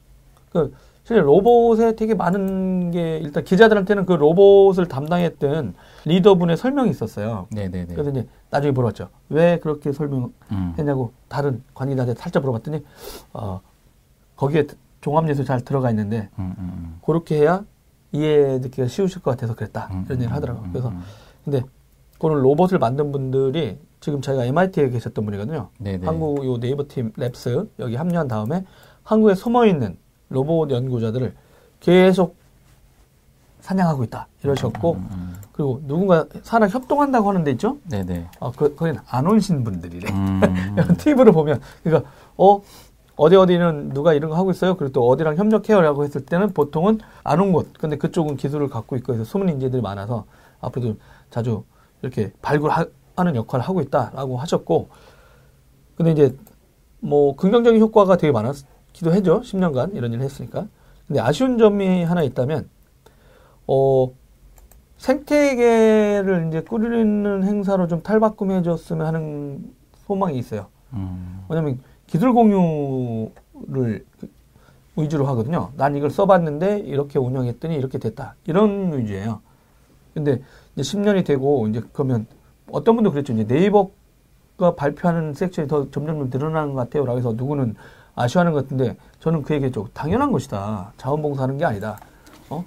[0.52, 0.74] 그
[1.06, 7.48] 실제 로봇에 되게 많은 게 일단 기자들한테는 그 로봇을 담당했던 리더분의 설명이 있었어요.
[7.52, 7.94] 네네네.
[7.94, 9.10] 그래서 이제 나중에 물어봤죠.
[9.30, 11.18] 왜 그렇게 설명했냐고 음.
[11.30, 12.86] 다른 관계자한테 살짝 물어봤더니
[13.34, 13.62] 어
[14.36, 14.68] 거기에
[15.02, 17.64] 종합예술 잘 들어가 있는데 음, 음, 그렇게 해야
[18.14, 20.04] 이해듣기가 쉬우실 것 같아서 그랬다 음.
[20.06, 20.64] 이런 얘기를 하더라고요.
[20.64, 21.04] 음, 그래서 음.
[21.44, 21.62] 근데
[22.20, 25.70] 그런 로봇을 만든 분들이 지금 자기가 MIT에 계셨던 분이거든요.
[25.80, 26.06] 네네.
[26.06, 28.64] 한국 요 네이버 팀 랩스 여기 합류한 다음에
[29.04, 29.98] 한국에 숨어 있는
[30.30, 31.34] 로봇 연구자들을
[31.80, 32.36] 계속
[33.60, 35.44] 사냥하고 있다 이러셨고 음, 음.
[35.54, 37.78] 그리고 누군가 사람 협동한다고 하는 데 있죠?
[37.90, 38.28] 네네.
[38.40, 40.12] 아, 그, 거기는 안 오신 분들이래.
[40.12, 40.76] 음.
[40.98, 42.60] 팁으로 보면, 그러니까, 어,
[43.16, 44.76] 어디 어디는 누가 이런 거 하고 있어요.
[44.76, 47.72] 그리고 또 어디랑 협력해요라고 했을 때는 보통은 안 온 곳.
[47.80, 50.26] 근데 그쪽은 기술을 갖고 있고 해서 숨은 인재들이 많아서
[50.62, 50.98] 앞으로도
[51.30, 51.64] 자주
[52.02, 54.88] 이렇게 발굴하는 역할을 하고 있다라고 하셨고,
[55.96, 56.36] 근데 이제
[57.00, 59.42] 뭐 긍정적인 효과가 되게 많았기도 해죠.
[59.42, 60.68] 10년간 이런 일을 했으니까.
[61.08, 62.68] 근데 아쉬운 점이 하나 있다면,
[63.68, 64.08] 어,
[64.98, 69.74] 생태계를 이제 꾸리는 행사로 좀 탈바꿈해줬으면 하는
[70.08, 70.68] 소망이 있어요.
[70.94, 71.44] 음.
[71.50, 74.30] 왜냐면 기술 공유를 그-
[74.96, 75.72] 위주로 하거든요.
[75.76, 78.36] 난 이걸 써봤는데 이렇게 운영했더니 이렇게 됐다.
[78.46, 79.42] 이런 위주예요.
[80.14, 80.42] 근데
[80.76, 82.28] 이제 10년이 되고 이제 그러면
[82.72, 83.34] 어떤 분도 그랬죠.
[83.34, 87.06] 이제 네이버가 발표하는 섹션이 더 점점 늘어나는 것 같아요.
[87.06, 87.76] 라고 해서 누구는
[88.16, 89.88] 아쉬워하는 것 같은데 저는 그 얘기했죠.
[89.94, 90.94] 당연한 것이다.
[90.98, 91.98] 자원봉사하는 게 아니다.
[92.52, 92.64] 어?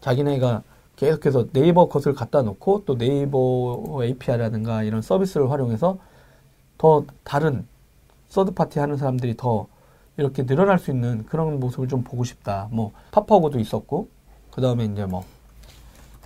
[0.00, 0.62] 자기네가
[0.96, 5.98] 계속해서 네이버 것을 갖다 놓고 또 네이버 API라든가 이런 서비스를 활용해서
[6.78, 7.66] 더 다른
[8.36, 9.66] 서드파티 하는 사람들이 더
[10.16, 12.68] 이렇게 늘어날 수 있는 그런 모습을 좀 보고 싶다.
[12.70, 14.08] 뭐 파파고도 있었고
[14.50, 15.22] 그 다음에 이제 뭐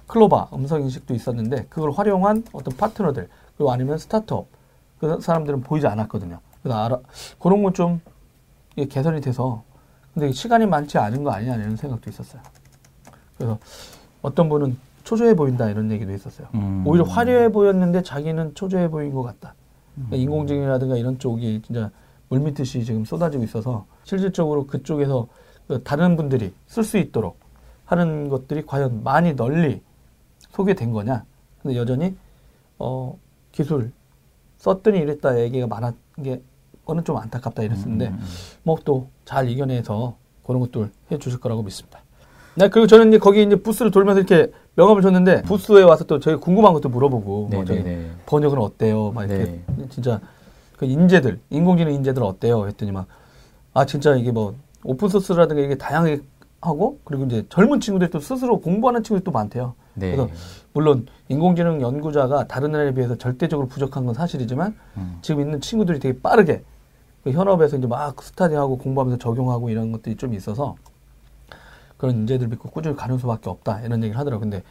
[0.07, 4.47] 클로바 음성 인식도 있었는데 그걸 활용한 어떤 파트너들 그리고 아니면 스타트업
[5.01, 6.39] 그 사람들은 보이지 않았거든요.
[6.63, 7.01] 그래서 알아
[7.41, 8.01] 그런 건 좀
[8.89, 9.65] 개선이 돼서
[10.15, 12.41] 근데 시간이 많지 않은 거 아니냐 이런 생각도 있었어요.
[13.37, 13.59] 그래서
[14.23, 16.47] 어떤 분은 초조해 보인다 이런 얘기도 있었어요.
[16.55, 16.85] 음.
[16.87, 19.55] 오히려 화려해 보였는데 자기는 초조해 보인 것 같다.
[19.95, 21.91] 그러니까 인공지능이라든가 이런 쪽이 진짜
[22.29, 25.29] 물밀듯이 지금 쏟아지고 있어서 실질적으로 그쪽에서
[25.69, 27.39] 그 다른 분들이 쓸 수 있도록
[27.85, 29.81] 하는 것들이 과연 많이 널리
[30.51, 31.25] 소개된 거냐.
[31.63, 32.17] 근데 여전히
[32.79, 33.19] 어
[33.53, 33.93] 기술
[34.59, 36.43] 썼더니 이랬다 얘기가 많은 게
[36.85, 38.27] 거는 좀 안타깝다 이랬었는데 음, 음,
[38.63, 42.01] 뭐또 잘 이겨내서 그런 것들 해 주실 거라고 믿습니다.
[42.55, 46.37] 네, 그리고 저는 이제 거기 이제 부스를 돌면서 이렇게 명함을 줬는데 부스에 와서 또 저희
[46.37, 48.11] 궁금한 것도 물어보고 뭐 저기 네네네.
[48.25, 49.11] 번역은 어때요?
[49.11, 49.89] 막 이렇게 네.
[49.91, 50.21] 진짜
[50.77, 52.67] 그 인재들 인공지능 인재들 어때요?
[52.67, 53.07] 했더니 막
[53.77, 56.23] 아 진짜 이게 뭐 오픈 소스라든가 이게 다양하게
[56.63, 59.75] 하고 그리고 이제 젊은 친구들 또 스스로 공부하는 친구들이 또 많대요.
[59.93, 60.17] 네.
[60.17, 60.31] 그래서
[60.73, 65.19] 물론 인공지능 연구자가 다른 나라에 비해서 절대적으로 부족한 건 사실이지만 음.
[65.21, 66.65] 지금 있는 친구들이 되게 빠르게
[67.23, 70.77] 그 현업에서 이제 막 스타디하고 공부하면서 적용하고 이런 것들이 좀 있어서
[71.99, 74.41] 그런 인재들 믿고 꾸준히 가는 수밖에 없다 이런 얘기를 하더라고요.
[74.41, 74.63] 근데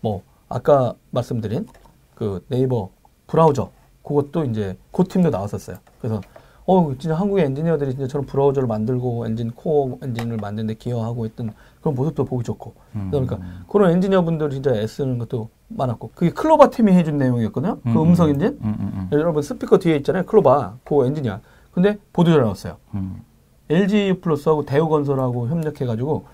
[0.00, 1.66] 뭐 아까 말씀드린
[2.14, 2.90] 그 네이버
[3.26, 3.72] 브라우저
[4.02, 5.76] 그것도 이제 그 팀도 나왔었어요.
[6.00, 6.20] 그래서
[6.64, 11.94] 어 진짜 한국의 엔지니어들이 진짜 저런 브라우저를 만들고 엔진 코어 엔진을 만드는데 기여하고 있던 그런
[11.94, 13.08] 모습도 보기 좋고 음.
[13.10, 13.38] 그러니까
[13.68, 17.80] 그런 엔지니어 분들이 진짜 애쓰는 것도 많았고 그게 Clova 팀이 해준 내용이었거든요.
[17.82, 19.08] 그 음성 엔진 음, 음, 음.
[19.12, 20.24] 여러분 스피커 뒤에 있잖아요.
[20.24, 21.40] Clova 그 엔지니어.
[21.72, 22.76] 근데 보도자료 나왔어요.
[22.94, 23.22] 음.
[23.70, 26.24] LG 플러스하고 대우건설하고 협력해가지고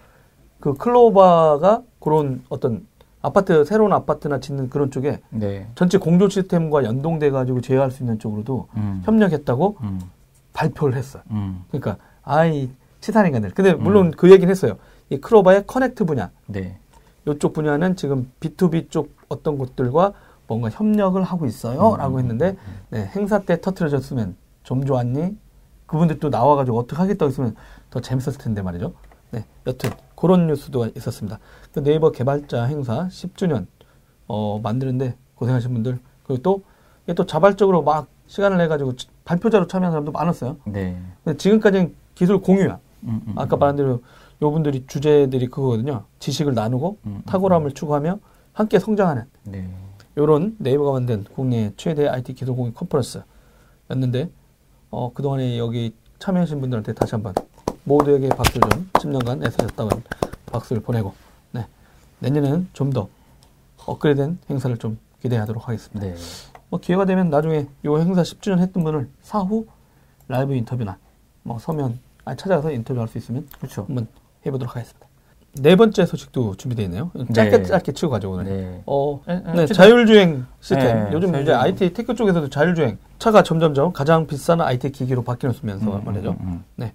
[0.61, 2.87] 그 Clova가 그런 어떤
[3.20, 5.66] 아파트 새로운 아파트나 짓는 그런 쪽에 네.
[5.74, 9.02] 전체 공조 시스템과 연동돼 가지고 제어할 수 있는 쪽으로도 음.
[9.04, 10.00] 협력했다고 음.
[10.52, 11.22] 발표를 했어요.
[11.31, 11.64] 음.
[11.70, 13.50] 그러니까 아이 치산 인간들.
[13.50, 14.76] 근데 물론 그 얘기는 했어요.
[15.11, 16.78] 이 클로바의 커넥트 분야 네.
[17.26, 20.12] 이쪽 분야는 지금 B2B 쪽 어떤 곳들과
[20.46, 21.96] 뭔가 협력을 하고 있어요.
[21.96, 22.57] 라고 했는데,
[22.88, 25.37] 네, 행사 때 터트려졌으면 좀 좋았니?
[25.87, 27.54] 그분들 또 나와가지고 어떻게 하겠다고 했으면
[27.90, 28.94] 더 재밌었을 텐데 말이죠.
[29.31, 31.38] 네, 여튼, 그런 뉴스도 있었습니다.
[31.72, 33.66] 그 네이버 개발자 행사 10주년,
[34.26, 36.62] 어, 만드는데 고생하신 분들, 그리고 또,
[37.04, 40.57] 이게 또 자발적으로 막 시간을 내가지고 발표자로 참여한 사람도 많았어요.
[40.66, 41.00] 네.
[41.24, 42.78] 근데 지금까지는 기술 공유야.
[43.04, 44.02] 음, 음, 아까 말한 대로
[44.42, 46.04] 요 분들이 주제들이 그거거든요.
[46.18, 47.22] 지식을 나누고 음, 음.
[47.26, 48.18] 탁월함을 추구하며
[48.52, 49.68] 함께 성장하는 네.
[50.16, 54.31] 요런 네이버가 만든 국내 최대 IT 기술 공유 컨퍼런스였는데
[54.90, 57.35] 어, 그동안에 여기 참여하신 분들한테 다시 한번
[57.85, 59.90] 모두에게 박수 좀 10년간 애쓰셨다고
[60.46, 61.27] 박수를 보내고 네.
[62.20, 63.09] 내년에는 좀 더
[63.87, 66.07] 업그레이드된 행사를 좀 기대하도록 하겠습니다.
[66.07, 66.14] 네.
[66.68, 69.66] 뭐 기회가 되면 나중에 요 행사 10주년 했던 분을 사후
[70.28, 70.98] 라이브 인터뷰나
[71.42, 73.85] 뭐 서면 아니, 찾아가서 인터뷰할 수 있으면 그렇죠.
[73.88, 74.07] 한번
[74.44, 75.07] 해보도록 하겠습니다.
[75.54, 77.11] 네 번째 소식도 준비되어 있네요.
[77.33, 77.62] 짧게 네.
[77.64, 78.44] 짧게 치고 가죠 오늘.
[78.44, 78.83] 네.
[78.87, 81.04] 어, 에, 에, 네, 자율주행 시스템.
[81.04, 81.61] 네, 요즘 이제 자율주행.
[81.61, 86.31] IT tech 쪽에서도 자율주행 차가 점점점 가장 비싼 IT 기기로 바뀌면서 음, 말이죠.
[86.33, 86.64] 음, 음.
[86.76, 86.92] 네,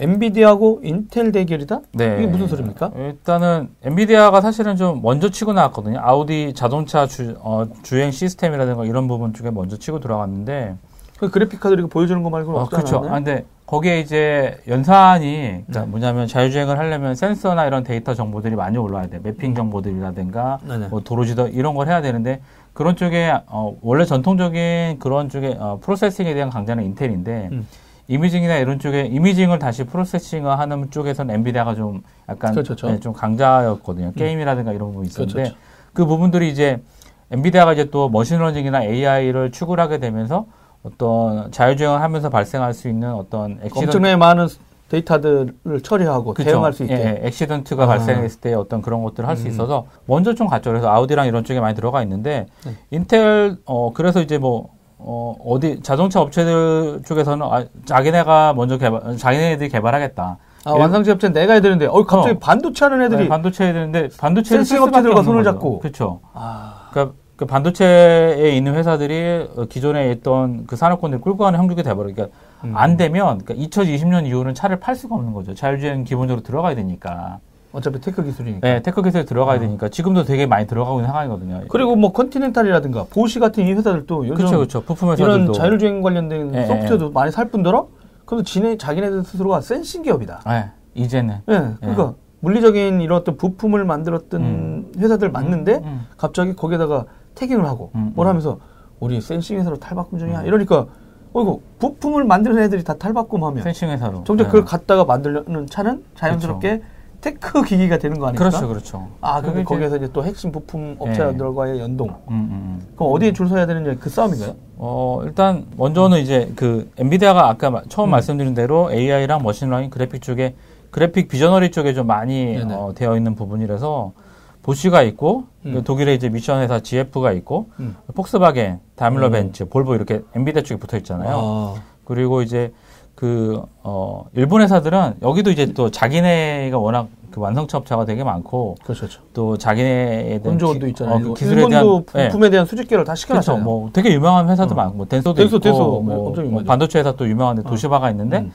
[0.00, 1.80] 엔비디아하고 인텔 대결이다.
[1.92, 2.16] 네.
[2.18, 2.90] 이게 무슨 소리입니까?
[2.96, 6.00] 일단은 엔비디아가 사실은 좀 먼저 치고 나왔거든요.
[6.00, 10.76] 아우디 자동차 주, 어, 주행 시스템이라든가 이런 부분 쪽에 먼저 치고 들어갔는데
[11.18, 12.96] 그 그래픽 카드 이렇게 보여주는 거 말고는 어, 없지 그렇죠.
[12.98, 15.86] 아, 근데 거기에 이제 연산이 그러니까 네.
[15.86, 19.20] 뭐냐면 자율주행을 하려면 센서나 이런 데이터 정보들이 많이 올라와야 돼.
[19.22, 20.88] mapping 정보들이라든가 네 네.
[20.88, 22.40] 뭐 도로 지도 이런 걸 해야 되는데
[22.72, 27.66] 그런 쪽에 어, 원래 전통적인 그런 쪽에 어, processing에 대한 강자는 인텔인데 음.
[28.08, 32.88] imaging이나 이런 쪽에 imaging을 다시 processing하는 쪽에서는 엔비디아가 좀 약간 그렇죠, 그렇죠.
[32.88, 34.12] 네, 좀 강자였거든요.
[34.12, 35.56] 게임이라든가 이런 부분이 있었는데 그렇죠,
[35.92, 36.82] 그 부분들이 이제
[37.30, 40.46] 엔비디아가 이제 또 machine learning이나 AI를 추구를 하게 되면서
[40.82, 44.48] 어떤 자율주행을 하면서 발생할 수 있는 어떤 accident 엄청나게 많은
[44.90, 46.50] 데이터들을 처리하고 그쵸.
[46.50, 46.94] 대응할 수 있게.
[46.94, 47.26] 예, 예.
[47.26, 47.86] accident가 아.
[47.86, 49.50] 발생했을 때 어떤 그런 것들을 할수 음.
[49.50, 50.70] 있어서 먼저 좀 갔죠.
[50.70, 52.76] 그래서 아우디랑 이런 쪽에 많이 들어가 있는데 네.
[52.90, 54.68] 인텔 어 그래서 이제 뭐
[55.06, 60.38] 어, 어디 자동차 업체들 쪽에서는 아, 자기네가 먼저 개발 자기네들이 개발하겠다.
[60.64, 62.38] 아, 완성차 업체 내가 해야 되는데, 어, 갑자기 어.
[62.38, 63.24] 반도체 하는 애들이.
[63.24, 65.80] 네, 반도체 해야 되는데 반도체를 sensing 업체들과 손을 잡고.
[65.80, 66.20] 그렇죠.
[66.32, 72.14] 아, 그러니까 그 반도체에 있는 회사들이 어, 기존에 있던 그 산업군을 끌고 가는 형국이 돼버려.
[72.14, 72.72] 그러니까 음.
[72.74, 75.54] 안 되면 그러니까 2020년 이후는 차를 팔 수가 없는 거죠.
[75.54, 77.40] 자율주행 기본적으로 들어가야 되니까.
[77.74, 78.66] 어차피 tech 기술이니까.
[78.66, 81.62] 네, tech 기술에 들어가야 되니까 지금도 되게 많이 들어가고 있는 상황이거든요.
[81.68, 84.80] 그리고 뭐 컨티넨탈이라든가 보시 같은 이 회사들도 요즘 그렇죠, 그렇죠.
[84.82, 87.88] 부품 이런 회사들도 자율주행 관련된 예, 소프트웨어도 많이 살 뿐더러
[88.24, 90.42] 그래서 지네 자기네들 스스로가 센싱 기업이다.
[90.46, 94.92] 네, 이제는 예, 그러니까 물리적인 이런 어떤 부품을 만들었던 음.
[94.96, 98.30] 회사들 맞는데 음, 갑자기 거기에다가 태깅을 하고 음, 뭘 음.
[98.30, 98.58] 하면서
[99.00, 100.42] 우리 센싱 회사로 탈바꿈 중이야.
[100.42, 100.86] 이러니까
[101.32, 104.22] 어이구 부품을 만드는 애들이 다 탈바꿈하면 센싱 회사로.
[104.22, 104.50] 정작 네.
[104.50, 106.82] 그걸 갖다가 만들려는 차는 자연스럽게
[107.24, 108.50] 테크 기기가 되는 거 아닙니까?
[108.50, 109.08] 그렇죠, 그렇죠.
[109.22, 111.08] 아, 그게 거기에서 이제 또 핵심 부품 예.
[111.10, 112.08] 업체들과의 연동.
[112.08, 112.86] 음, 음, 음.
[112.96, 114.54] 그럼 어디에 줄 서야 되느냐 그 싸움인가요?
[114.76, 118.10] 어, 일단 먼저는 이제 그 엔비디아가 아까 마- 처음 음.
[118.10, 120.54] 말씀드린 대로 AI랑 머신러닝 그래픽 쪽에
[120.90, 122.74] 그래픽 visionary 쪽에 좀 많이 네네.
[122.74, 124.12] 어, 되어 있는 부분이라서
[124.60, 125.82] 보쉬가 있고 음.
[125.82, 127.96] 독일의 이제 미션 회사 ZF가 있고 음.
[128.14, 129.32] 폭스바겐, 다밀러 음.
[129.32, 131.36] 벤츠, 볼보 이렇게 엔비디아 쪽에 붙어 있잖아요.
[131.38, 132.74] 아, 그리고 이제
[133.14, 139.00] 그, 어, 일본 회사들은 여기도 이제 또 자기네가 워낙 그 완성차 업체가 되게 많고 그렇죠.
[139.02, 139.20] 그렇죠.
[139.32, 141.14] 또 자기네에 대한 원조원도 기- 있잖아요.
[141.16, 142.28] 어, 그 기술에 대한 예.
[142.28, 143.20] 부품에 대한 수직계를 다 그렇죠.
[143.22, 143.64] 시켜놨잖아요.
[143.64, 144.76] 뭐 되게 유명한 회사도 어.
[144.76, 146.00] 많고 뭐 덴소도 덴소, 있고 덴소.
[146.02, 146.62] 뭐, 뭐.
[146.64, 148.52] 반도체 회사 또 유명한데 도시바가 있는데 음.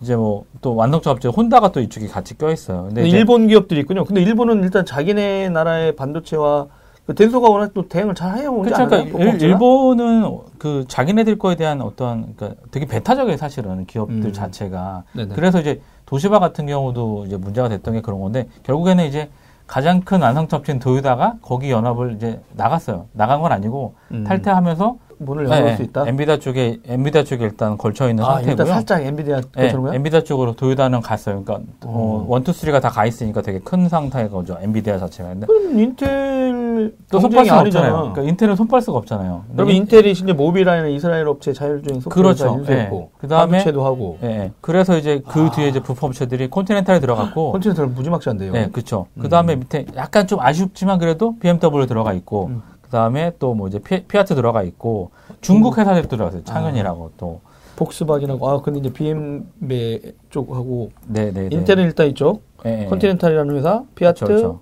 [0.00, 2.84] 이제 뭐 또 완성차 업체 혼다가 또 이쪽에 같이 껴 있어요.
[2.84, 4.04] 근데 일본 기업들이 있군요.
[4.04, 6.70] 근데 일본은 일단 자기네 나라의 반도체와 그
[7.14, 8.82] 덴소가 워낙 또 대응을 잘 해오지 그렇죠.
[8.84, 9.12] 않아요?
[9.12, 14.32] 그러니까 일- 일본은 그 자기네들 거에 대한 어떤 그러니까 되게 배타적이에요 사실은 기업들 음.
[14.32, 15.04] 자체가.
[15.14, 15.34] 네네.
[15.34, 19.30] 그래서 이제 도시바 같은 경우도 이제 문제가 됐던 게 그런 건데 결국에는 이제
[19.66, 23.06] 가장 큰 완성차 업체인 도요다가 거기 연합을 이제 나갔어요.
[23.12, 24.24] 나간 건 아니고 음.
[24.24, 26.04] 탈퇴하면서 문을 열어볼 네, 수 있다.
[26.08, 28.74] 엔비디아 쪽에 엔비디아 쪽에 일단 걸쳐 있는 아, 일단 상태고요.
[28.74, 29.94] 살짝 엔비디아 네, 것처럼 거야?
[29.94, 31.42] 엔비디아 쪽으로 도요다는 갔어요.
[31.42, 31.54] 그러니까
[31.86, 32.24] 어, 어.
[32.28, 34.58] one, two, three가 다 가 있으니까 되게 큰 상태인 거죠.
[34.60, 35.30] 엔비디아 자체가.
[35.30, 37.60] 근데 그럼 인텔 또 손빨 수가.
[37.60, 37.92] 없잖아요.
[37.94, 39.44] 그러니까 인텔은 손빨 수가 없잖아요.
[39.58, 42.58] 인- 인텔이 이제 모빌아이라는 이스라엘 업체 자율주행 소프트웨어 그렇죠.
[42.58, 43.26] 인수했고 예.
[43.26, 44.52] 그다음에- 반도체도 하고 예, 예.
[44.60, 45.50] 그래서 이제 그 아.
[45.50, 48.52] 뒤에 이제 부품 업체들이 컨티넨탈에 들어갔고, 컨티넨탈 무지막지한데요.
[48.54, 49.06] 예, 그렇죠.
[49.20, 52.62] 그 다음에 밑에 약간 좀 아쉽지만 그래도 BMW 들어가 있고, 음.
[52.92, 56.44] 그 다음에 또 뭐 이제 피, 피아트 들어가 있고, 중국 회사들 들어갔어요.
[56.44, 57.40] 창현이라고 또.
[57.74, 61.56] 폭스바겐하고 아 근데 이제 BMW 쪽하고 네, 네, 네.
[61.56, 62.86] 인텔은 일단 이쪽 예, 예.
[62.86, 64.60] 컨티넨탈이라는 회사, 피아트, 그렇죠, 그렇죠.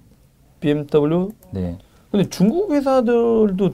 [0.60, 1.30] BMW.
[1.50, 1.76] 네.
[2.12, 3.70] 근데 중국 회사들도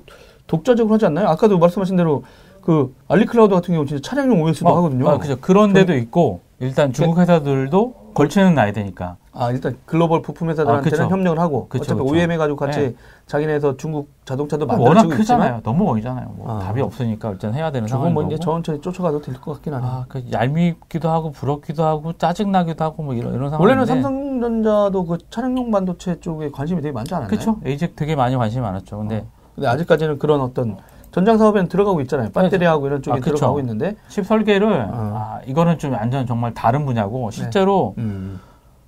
[0.47, 1.29] 독자적으로 하지 않나요?
[1.29, 2.25] 아까도 말씀하신 대로
[2.63, 5.07] 그 알리클라우드 같은 경우 진짜 차량용 OS도 하거든요.
[5.11, 5.37] 아, 그죠.
[5.39, 9.17] 그런 데도 있고, 일단 중국 회사들도 걸치는 나야 되니까.
[9.39, 11.09] 아, 일단 글로벌 부품 회사들한테는 아.
[11.09, 12.13] 협력을 하고 그쵸, 어차피 그쵸.
[12.15, 12.95] OEM 해가지고 같이 네.
[13.27, 15.47] 자기네에서 중국 자동차도 워낙 만들어주고 크잖아요.
[15.57, 16.33] 있지만 너무 멀잖아요.
[16.37, 16.61] 뭐 아.
[16.65, 18.23] 답이 없으니까 일단 해야 되는 상황인 뭐.
[18.25, 19.89] 이제 천천히 쫓아가도 될 것 같긴 하네요.
[19.91, 23.63] 아, 그 얄밉기도 하고 부럽기도 하고 짜증나기도 하고 뭐 이런 이런 상황인데.
[23.63, 27.29] 원래는 삼성전자도 그 차량용 반도체 쪽에 관심이 되게 많지 않았나요?
[27.29, 27.59] 그렇죠.
[27.65, 28.99] 에이젝 되게 많이 관심이 많았죠.
[28.99, 30.77] 근데 근데 아직까지는 그런 어떤
[31.13, 32.31] 전장 사업에는 들어가고 있잖아요.
[32.31, 33.21] 배터리하고 이런 쪽에 아.
[33.21, 33.97] 들어가고 있는데.
[34.09, 34.91] 칩 설계를 어.
[34.93, 38.39] 아, 이거는 좀 완전 정말 다른 분야고 실제로 음.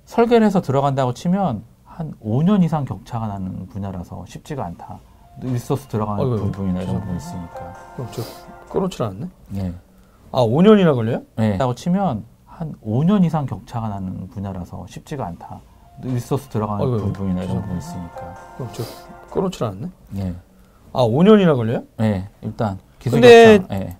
[0.09, 4.99] 설계를 해서 들어간다고 치면 한 5년 이상 격차가 나는 분야라서 쉽지가 않다.
[5.39, 6.99] 리소스 들어가는 어이구, 부분이나 이런.
[6.99, 7.73] 부분이 있으니까.
[7.95, 8.23] 그럼 저
[8.73, 9.29] 끊어질 않았네.
[9.57, 9.73] 예.
[10.31, 11.21] 아, 5년이나 걸려요?
[11.35, 11.57] 네.
[11.57, 15.61] 라고 치면 한 5년 이상 격차가 나는 분야라서 쉽지가 않다.
[16.01, 17.61] 리소스 들어가는 어이구, 부분이나 이런.
[17.61, 18.33] 부분이 있으니까.
[18.57, 18.81] 그럼 저
[19.31, 19.89] 끊어질 않았네.
[20.15, 20.33] 예.
[20.91, 21.83] 아, 5년이나 걸려요?
[22.01, 22.27] 예.
[22.41, 23.75] 일단 기술 근데 격차.
[23.75, 23.97] 예.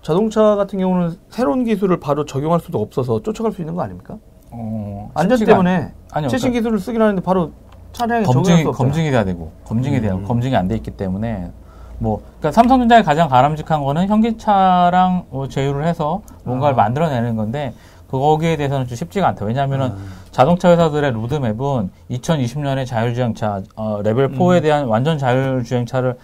[0.00, 4.16] 자동차 같은 경우는 새로운 기술을 바로 적용할 수도 없어서 쫓아갈 수 있는 거 아닙니까?
[4.58, 6.28] 어, 안전 때문에 않- 아니요.
[6.28, 7.52] 최신 그러니까 기술을 쓰긴 하는데 바로
[7.92, 8.64] 차량에 검증이.
[8.64, 10.24] 검증이 돼야 되고 검증이 돼야 음.
[10.24, 11.50] 검증이 안 돼 있기 때문에
[11.98, 16.76] 뭐 그러니까 삼성전자의 가장 바람직한 거는 현기차랑 뭐 제휴를 해서 뭔가를 아.
[16.84, 17.72] 만들어내는 건데
[18.10, 19.44] 거기에 대해서는 좀 쉽지가 않다.
[19.46, 20.08] 왜냐하면은 음.
[20.30, 24.62] 자동차 회사들의 로드맵은 2020년에 자율주행차 어, 레벨 4에 음.
[24.62, 26.16] 대한 완전 자율주행차를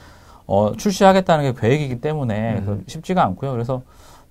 [0.46, 2.84] 어, 출시하겠다는 게 계획이기 때문에 음.
[2.86, 3.52] 쉽지가 않고요.
[3.52, 3.82] 그래서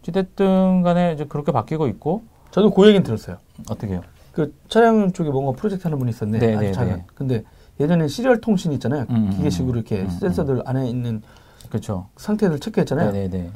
[0.02, 3.38] 어찌됐든 간에 이제 그렇게 바뀌고 있고 저도 그 얘기는 들었어요.
[3.70, 4.02] 어떻게 해요?
[4.34, 6.94] 그 차량 쪽에 뭔가 프로젝트 하는 분이 있었는데 네, 아주 네, 작은.
[6.94, 7.06] 네.
[7.16, 7.44] 근데
[7.80, 9.06] 예전에 serial 통신 있잖아요.
[9.10, 10.10] 음, 음, 기계식으로 이렇게 음, 음.
[10.10, 11.22] 센서들 안에 있는
[11.70, 12.08] 그렇죠.
[12.18, 13.12] 상태들 체크했잖아요.
[13.12, 13.52] 네네네.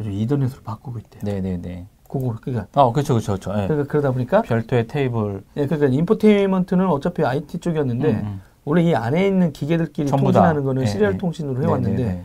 [0.00, 1.22] 요즘 이더넷으로 바꾸고 있대요.
[1.24, 1.86] 네네네.
[2.08, 3.50] 그거 그러니까 어, 그렇죠, 그렇죠, 그렇죠.
[3.62, 3.66] 예.
[3.68, 8.40] 그러니까 그러다 보니까 별도의 케이블 예, 그러니까 인포테인먼트는 어차피 IT 쪽이었는데 음, 음.
[8.64, 10.08] 원래 이 안에 있는 기계들끼리.
[10.10, 11.18] 통신하는 거는 예, serial 예.
[11.18, 12.24] 통신으로 해왔는데 네네네.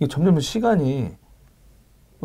[0.00, 1.10] 이게 점점 시간이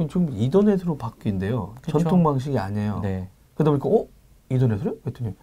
[0.06, 1.74] 좀 이더넷으로 바뀐대요.
[1.82, 1.98] 그쵸.
[1.98, 3.00] 전통 방식이 아니에요.
[3.02, 3.30] 네.
[3.56, 4.08] 그러다 보니까 어
[4.50, 5.00] 이더넷으로?
[5.00, 5.34] 그랬더니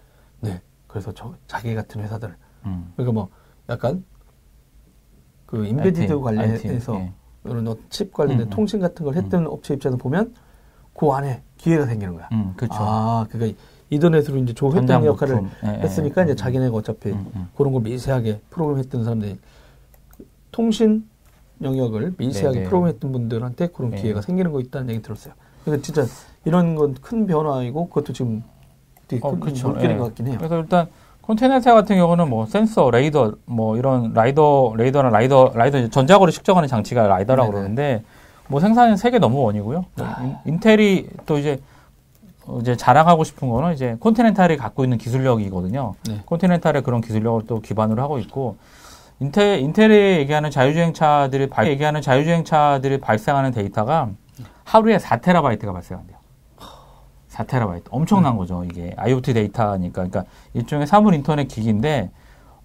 [0.40, 0.62] 네.
[0.86, 2.36] 그래서 저 자기 같은 회사들
[2.66, 2.92] 음.
[2.94, 3.28] 그러니까 뭐
[3.68, 4.04] 약간
[5.46, 7.12] 그 인베디드 IT, 관련해서 예.
[7.44, 8.50] 이런 어, 칩 관련된 음, 음.
[8.50, 10.34] 통신 같은 걸 했던 업체 입장에서 보면
[10.94, 12.28] 그 안에 기회가 생기는 거야.
[12.32, 12.76] 음, 그렇죠.
[12.78, 13.58] 아, 그러니까
[13.90, 15.42] 이더넷으로 이제 조회했던 전장 역할을.
[15.64, 16.26] 예, 예, 했으니까 예.
[16.26, 17.48] 이제 자기네가 어차피 음, 음.
[17.56, 19.38] 그런 걸 미세하게 프로그램 했던 사람들이
[20.52, 21.08] 통신
[21.62, 22.68] 영역을 미세하게 네네.
[22.68, 24.00] 프로그램했던 분들한테 그런 네.
[24.02, 25.34] 기회가 생기는 거 있다는 얘기 들었어요.
[25.64, 26.04] 그러니까 진짜
[26.44, 28.42] 이런 건 큰 변화이고 그것도 지금
[29.08, 29.68] 되게 어, 큰 그쵸.
[29.68, 29.98] 물결인 예.
[29.98, 30.36] 것 같긴 해요.
[30.38, 30.88] 그래서 일단
[31.22, 37.06] 콘티넨탈 같은 경우는 뭐 센서, 레이더, 뭐 이런 라이더, 레이더나 lidar, lidar 전자거리 측정하는 장치가
[37.06, 37.52] lidar라고 네네.
[37.60, 38.02] 그러는데
[38.48, 39.84] 뭐 생산은 세계 number one이고요.
[40.00, 40.22] 아.
[40.46, 41.60] 인- 인텔이 또 이제
[42.46, 45.94] 어, 이제 자랑하고 싶은 거는 이제 콘티넨탈이 갖고 있는 기술력이거든요.
[46.06, 46.20] 네.
[46.26, 48.56] 콘티넨탈의 그런 기술력을 또 기반으로 하고 있고
[49.20, 54.08] 인텔 인텔이 얘기하는 자율주행차들이 발, 얘기하는 자율주행차들이 발생하는 데이터가
[54.64, 56.16] 하루에 4테라바이트가 발생한대요.
[57.30, 57.84] 4테라바이트.
[57.90, 58.92] 엄청난 거죠, 이게.
[58.96, 59.92] IoT 데이터니까.
[59.92, 62.10] 그러니까 일종의 사물 인터넷 기기인데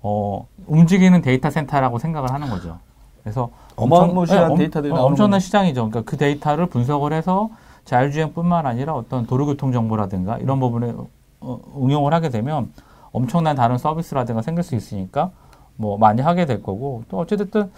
[0.01, 2.77] 어, 움직이는 데이터 센터라고 생각을 하는 거죠.
[3.23, 5.39] 그래서 어마무시한 엄- 데이터들이 어, 나오는 엄청난.
[5.39, 5.89] 시장이죠.
[5.89, 7.49] 그러니까 그 데이터를 분석을 해서
[7.85, 10.93] 자율주행뿐만 아니라 어떤 도로교통 정보라든가 이런 부분에
[11.41, 12.71] 어, 응용을 하게 되면
[13.11, 15.31] 엄청난 다른 서비스라든가 생길 수 있으니까
[15.79, 17.71] 뭐 많이 하게 될 거고 또 어찌됐든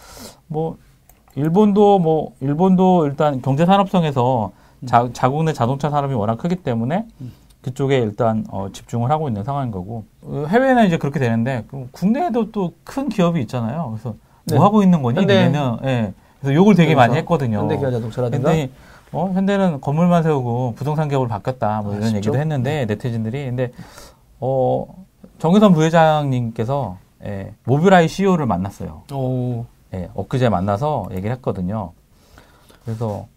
[0.47, 0.77] 뭐
[1.35, 4.51] 일본도 뭐 일본도 일단 경제 산업성에서
[4.87, 7.05] 자, 자국 내 자동차 산업이 워낙 크기 때문에
[7.61, 12.73] 그쪽에 일단 어, 집중을 하고 있는 상황인 거고 어, 해외는 이제 그렇게 되는데 국내에도 또
[12.83, 13.91] 큰 기업이 있잖아요.
[13.91, 14.55] 그래서 네.
[14.55, 15.19] 뭐 하고 있는 거니?
[15.19, 16.13] 니네는 예.
[16.39, 17.59] 그래서 욕을 되게 그래서 많이 했거든요.
[17.59, 18.71] 현대기아 자동차라든가 현대
[19.11, 21.81] 어, 현대는 건물만 세우고 부동산 기업으로 바뀌었다.
[21.83, 22.17] 뭐 이런 아쉽죠?
[22.17, 23.71] 얘기도 했는데 네티즌들이 근데
[24.39, 24.87] 어
[25.37, 29.03] 정의선 부회장님께서 예, 모뷸라이 CEO를 만났어요.
[29.13, 31.91] 오, 예, 엊그제 만나서 얘기를 했거든요.
[32.85, 33.27] 그래서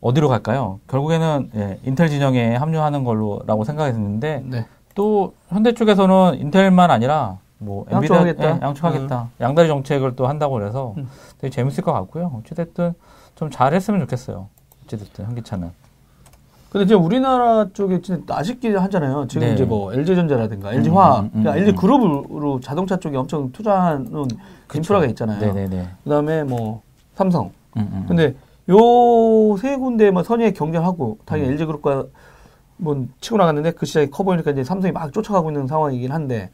[0.00, 0.80] 어디로 갈까요?
[0.88, 4.66] 결국에는 예, 인텔 진영에 합류하는 걸로라고 생각했는데 네.
[4.94, 8.44] 또 현대 쪽에서는 인텔만 아니라 뭐 양쪽하겠다.
[8.44, 9.30] 예, 양쪽하겠다.
[9.40, 11.08] 양다리 정책을 또 한다고 그래서 음.
[11.38, 12.40] 되게 재밌을 것 같고요.
[12.40, 12.94] 어찌됐든
[13.34, 14.48] 좀 잘했으면 좋겠어요.
[14.84, 15.87] 어찌됐든 현기차는.
[16.70, 19.26] 근데 이제 우리나라 쪽에 진짜 아쉽게 하잖아요.
[19.26, 19.54] 지금 네.
[19.54, 21.58] 이제 뭐 LG전자라든가 음, LG화학, 음, 음, 그러니까 음.
[21.58, 24.10] LG 그룹으로 자동차 쪽에 엄청 투자하는
[24.74, 25.40] 인프라가 있잖아요.
[25.40, 25.88] 네네네.
[26.04, 26.82] 그다음에 뭐
[27.14, 27.50] 삼성.
[27.76, 28.04] 음, 음.
[28.06, 28.34] 근데
[28.68, 31.52] 요 세 군데만 선의의 경쟁하고 당연히 음.
[31.54, 32.04] LG 그룹과
[32.76, 36.50] 뭐 치고 나갔는데 그 시장이 커 보이니까 이제 삼성이 막 쫓아가고 있는 상황이긴 한데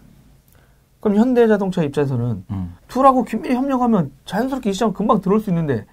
[1.01, 2.75] 그럼 현대자동차 입장에서는 음.
[2.87, 5.87] 둘하고 긴밀히 협력하면 자연스럽게 이 시장 금방 들어올 수 있는데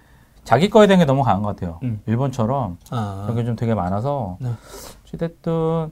[0.44, 1.80] 자기 거에 대한 게 너무 강한 것 같아요.
[1.84, 2.02] 음.
[2.06, 4.50] 일본처럼 아, 그런 게 좀 되게 많아서 네.
[5.06, 5.92] 어찌됐든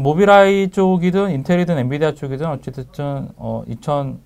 [0.00, 4.18] 모비라이 쪽이든 인텔이든 엔비디아 쪽이든 어찌됐든 어 2000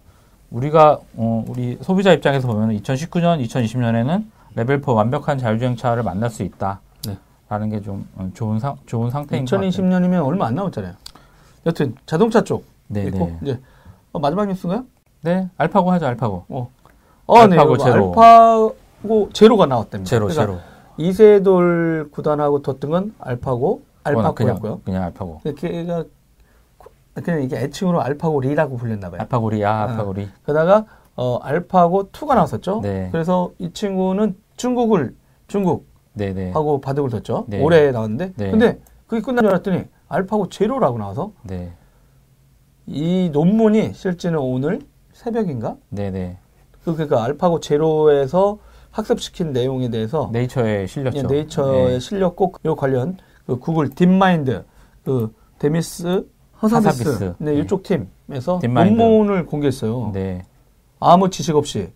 [0.50, 6.80] 우리가 어 우리 소비자 입장에서 보면 2019년, 2020년에는 레벨 4 완벽한 자율주행차를 만날 수 있다.
[7.06, 7.18] 네.
[7.50, 9.68] 라는 게 좀 좋은 상 좋은 상태인 것 같아요.
[9.70, 10.94] 2020년이면 얼마 안 남았잖아요.
[11.66, 13.38] 여튼 자동차 쪽 네, 있고 네.
[13.42, 13.60] 이제
[14.12, 14.84] 어, 마지막 뉴스인가요?
[15.20, 16.44] 네, 알파고 하죠, 알파고.
[16.48, 16.70] 어,
[17.26, 18.08] 어, 네, 알파고 이거 제로.
[18.08, 18.70] 알파
[19.06, 20.08] 고 제로가 나왔답니다.
[20.08, 20.58] 제로, 그러니까 제로.
[20.96, 24.54] 이세돌 구단하고 뒀던 건 알파고, 알파고였고요.
[24.54, 25.40] 그냥, 그냥 알파고.
[25.56, 26.04] 걔가
[27.14, 29.20] 그냥 이게 애칭으로 알파고리라고 불렸나 봐요.
[29.20, 29.90] 알파고리, 아, 아.
[29.90, 30.28] 알파고리.
[30.42, 30.84] 그러다가
[31.16, 32.80] 어, 알파고 2가 나왔었죠.
[32.82, 33.08] 네.
[33.10, 35.14] 그래서 이 친구는 중국을
[35.48, 35.84] 중국하고
[36.14, 36.52] 네, 네.
[36.52, 37.44] 바둑을 뒀죠.
[37.48, 37.60] 네.
[37.62, 38.50] 올해 나왔는데, 네.
[38.50, 41.72] 근데 그게 끝난 줄 알았더니 알파고 제로라고 나와서 네.
[42.86, 44.80] 이 논문이 실제는 오늘
[45.12, 45.76] 새벽인가?
[45.88, 46.38] 네, 네.
[46.84, 48.58] 그 그러니까 알파고 제로에서
[48.90, 51.18] 학습시킨 내용에 대해서 네이처에 실렸죠.
[51.18, 51.98] 예, 네이처에 네.
[52.00, 54.64] 실렸고 요 관련 그 구글 딥마인드
[55.04, 56.26] 그 데미스
[56.60, 57.34] 허사비스, 하사비스.
[57.38, 57.60] 네, 네.
[57.60, 59.00] 이쪽 팀에서 딥마인드.
[59.00, 60.10] 논문을 공개했어요.
[60.12, 60.42] 네.
[61.00, 61.92] 아무 지식 없이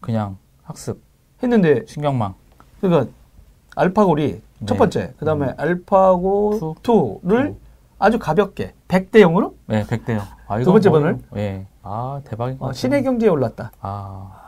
[0.00, 1.00] 그냥 학습,
[1.42, 2.34] 했는데 신경망.
[2.80, 3.10] 그러니까
[3.76, 4.78] 알파고 리 첫 네.
[4.78, 5.14] 번째.
[5.16, 7.20] 그 다음에 알파고 two.
[7.24, 7.56] 2를
[7.98, 10.20] 아주 가볍게 100대 0으로 네, 100대요.
[10.46, 11.18] 아, 두 번째 뭐- 번을?
[11.36, 11.66] 예.
[11.82, 12.78] 아, 대박인 것 어, 같아요.
[12.78, 13.72] 신의 경제에 올랐다.
[13.80, 14.41] 아.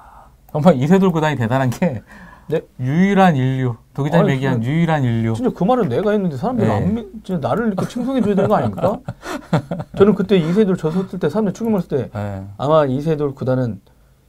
[0.55, 2.01] 정말 이세돌 구단이 대단한 게
[2.47, 2.61] 네.
[2.79, 3.75] 유일한 인류.
[3.93, 5.35] 도기자님 얘기한 그- 유일한 인류.
[5.35, 6.73] 진짜 그 말은 내가 했는데 사람들이 네.
[6.73, 9.01] 안 믿, 진짜 나를 이렇게 칭송해 줘야 되는 거 아닙니까?
[9.99, 12.45] 저는 그때 이세돌 저 섰을 때 사람들이 충격했을 때 예.
[12.57, 13.81] 아마 이세돌 구단은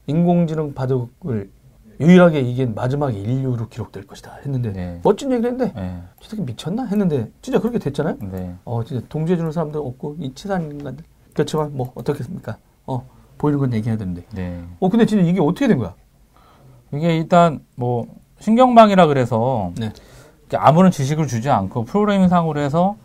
[0.07, 1.51] 인공지능 바둑을
[1.99, 4.99] 유일하게 이긴 마지막 인류로 기록될 것이다 했는데 네.
[5.03, 6.01] 멋진 얘기를 했는데 예.
[6.21, 8.15] 저 새끼 미쳤나 했는데 진짜 그렇게 됐잖아요.
[8.31, 8.55] 네.
[8.65, 12.57] 어 진짜 동조해 주는 사람도 없고 이 치산 인간들 그렇지만 뭐 어떻겠습니까?
[12.87, 13.05] 어
[13.37, 14.63] 보이는 건 얘기해야 되는데 네.
[14.79, 15.93] 어 근데 진짜 이게 어떻게 된 거야?
[16.93, 18.05] 이게 일단 뭐
[18.39, 19.91] 신경망이라 그래서 네.
[20.55, 22.95] 아무런 지식을 주지 않고 프로그래밍 상으로 해서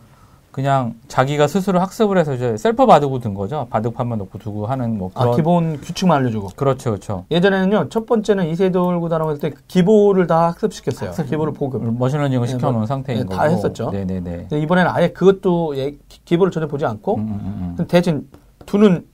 [0.51, 3.67] 그냥 자기가 스스로 학습을 해서 이제 셀프 바둑을 든 거죠.
[3.69, 7.25] 바둑판만 놓고 두고 하는 뭐 그런 아 기본 규칙만 알려주고 그렇죠, 그렇죠.
[7.31, 11.09] 예전에는요 첫 번째는 이세돌 구단하고 했을 때 기보를 다 학습시켰어요.
[11.11, 11.27] 학습.
[11.27, 11.81] 기보를 보급.
[11.97, 13.35] 머신러닝을 네, 시켜놓은 뭐, 상태인 네, 거고.
[13.37, 13.91] 다 했었죠.
[13.91, 14.29] 네네네.
[14.49, 17.87] 근데 이번에는 아예 그것도 예, 기- 기보를 전혀 보지 않고 음, 음, 음.
[17.87, 18.27] 대신
[18.65, 19.05] 두는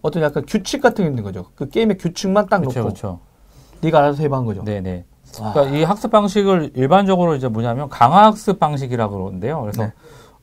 [0.00, 1.44] 어떤 약간 규칙 같은 게 있는 거죠.
[1.56, 3.20] 그 게임의 규칙만 딱 그렇죠, 놓고 그렇죠.
[3.80, 4.64] 네가 알아서 한 거죠.
[4.64, 5.04] 네네.
[5.40, 5.52] 와.
[5.52, 9.60] 그러니까 이 학습 방식을 일반적으로 이제 뭐냐면 강화 학습 방식이라고 그러는데요.
[9.60, 9.92] 그래서 네.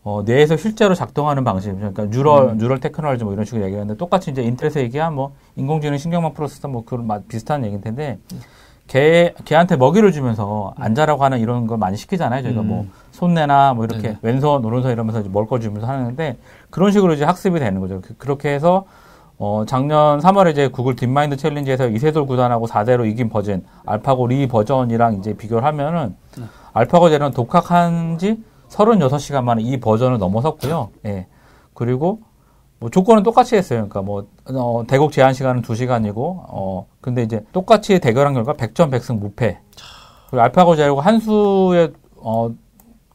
[0.03, 4.41] 어, 뇌에서 실제로 작동하는 방식, 그러니까 neural, neural technology 뭐 이런 식으로 얘기하는데 똑같이 이제
[4.43, 8.19] 인터넷에서 얘기한 뭐 인공지능 신경망 프로세서 뭐 그런 마- 비슷한 얘기일 텐데
[8.85, 12.43] 개, 개한테 먹이를 주면서 앉아라고 하는 이런 걸 많이 시키잖아요.
[12.43, 12.67] 저희가 음.
[12.67, 14.17] 뭐 손 내놔 뭐 이렇게 네네.
[14.21, 16.37] 왼손, 오른손 이러면서 이제 먹을 거 주면서 하는데
[16.69, 18.01] 그런 식으로 이제 학습이 되는 거죠.
[18.01, 18.83] 그- 그렇게 해서
[19.45, 24.47] 어, 작년 3월에 이제 구글 딥마인드 챌린지에서 이세돌 구단하고 4대 1로 이긴 버전, 알파고 리
[24.47, 26.15] 버전이랑 이제 비교를 하면은,
[26.71, 30.91] 알파고 제로는 독학한 지 36시간 만에 이 버전을 넘어섰고요.
[31.07, 31.27] 예.
[31.73, 32.21] 그리고,
[32.79, 33.89] 뭐 조건은 똑같이 했어요.
[33.89, 39.19] 그러니까 뭐, 어, 대국 제한 시간은 2시간이고, 어, 근데 이제 똑같이 대결한 결과 100전 100승
[39.19, 39.59] 무패.
[40.29, 42.49] 그리고 알파고 제로가 한 수에, 어,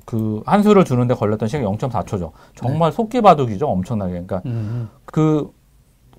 [0.05, 2.33] 그, 한 수를 주는데 걸렸던 시간이 0.4초죠.
[2.55, 3.67] 정말 속기 바둑이죠.
[3.67, 4.13] 엄청나게.
[4.13, 4.91] 그러니까 음.
[5.07, 5.57] 그,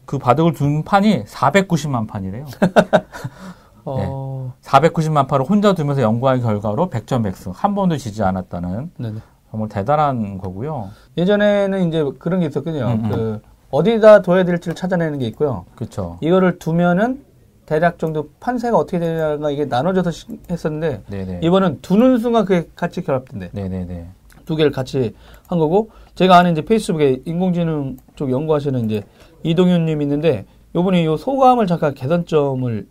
[0.09, 2.45] 그 바둑을 둔 판이 490만 판이래요.
[3.85, 7.51] 어, 490만 판을 혼자 두면서 연구한 결과로 100점 100승.
[7.53, 9.19] 한 번도 지지 않았다는 네네.
[9.51, 10.89] 정말 대단한 거고요.
[11.15, 12.87] 예전에는 이제 그런 게 있었거든요.
[12.87, 13.11] 음, 음.
[13.11, 15.65] 그 어디다 둬야 될지를 찾아내는 게 있고요.
[15.75, 16.17] 그렇죠.
[16.21, 17.23] 이거를 두면은
[17.67, 21.41] 대략 정도 판세가 어떻게 되냐가 이게 나눠져서 시- 했었는데 네네.
[21.43, 23.51] 이번은 두는 순간 그게 같이 결합된대.
[23.53, 24.07] 네네네.
[24.45, 25.13] 두 개를 같이
[25.45, 29.03] 한 거고 제가 아는 이제 페이스북에 인공지능 쪽 연구하시는 이제
[29.43, 32.87] 이동윤 님 있는데 요번에 요 소감을 잠깐 개선점을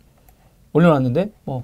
[0.73, 1.63] 올려놨는데 뭐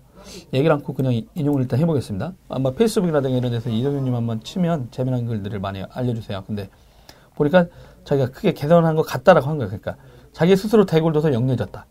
[0.53, 2.33] 얘기를 않고 그냥 이- 인용을 일단 해보겠습니다.
[2.49, 6.43] 아마 페이스북이라든가 이런 데서 이동윤 님 한번 치면 재미난 글들을 많이 알려주세요.
[6.47, 6.69] 근데
[7.35, 7.65] 보니까
[8.05, 9.67] 자기가 크게 개선한 것 같다라고 한 거예요.
[9.69, 9.95] 그러니까
[10.31, 11.85] 자기 스스로 대골 둬서 영리해졌다.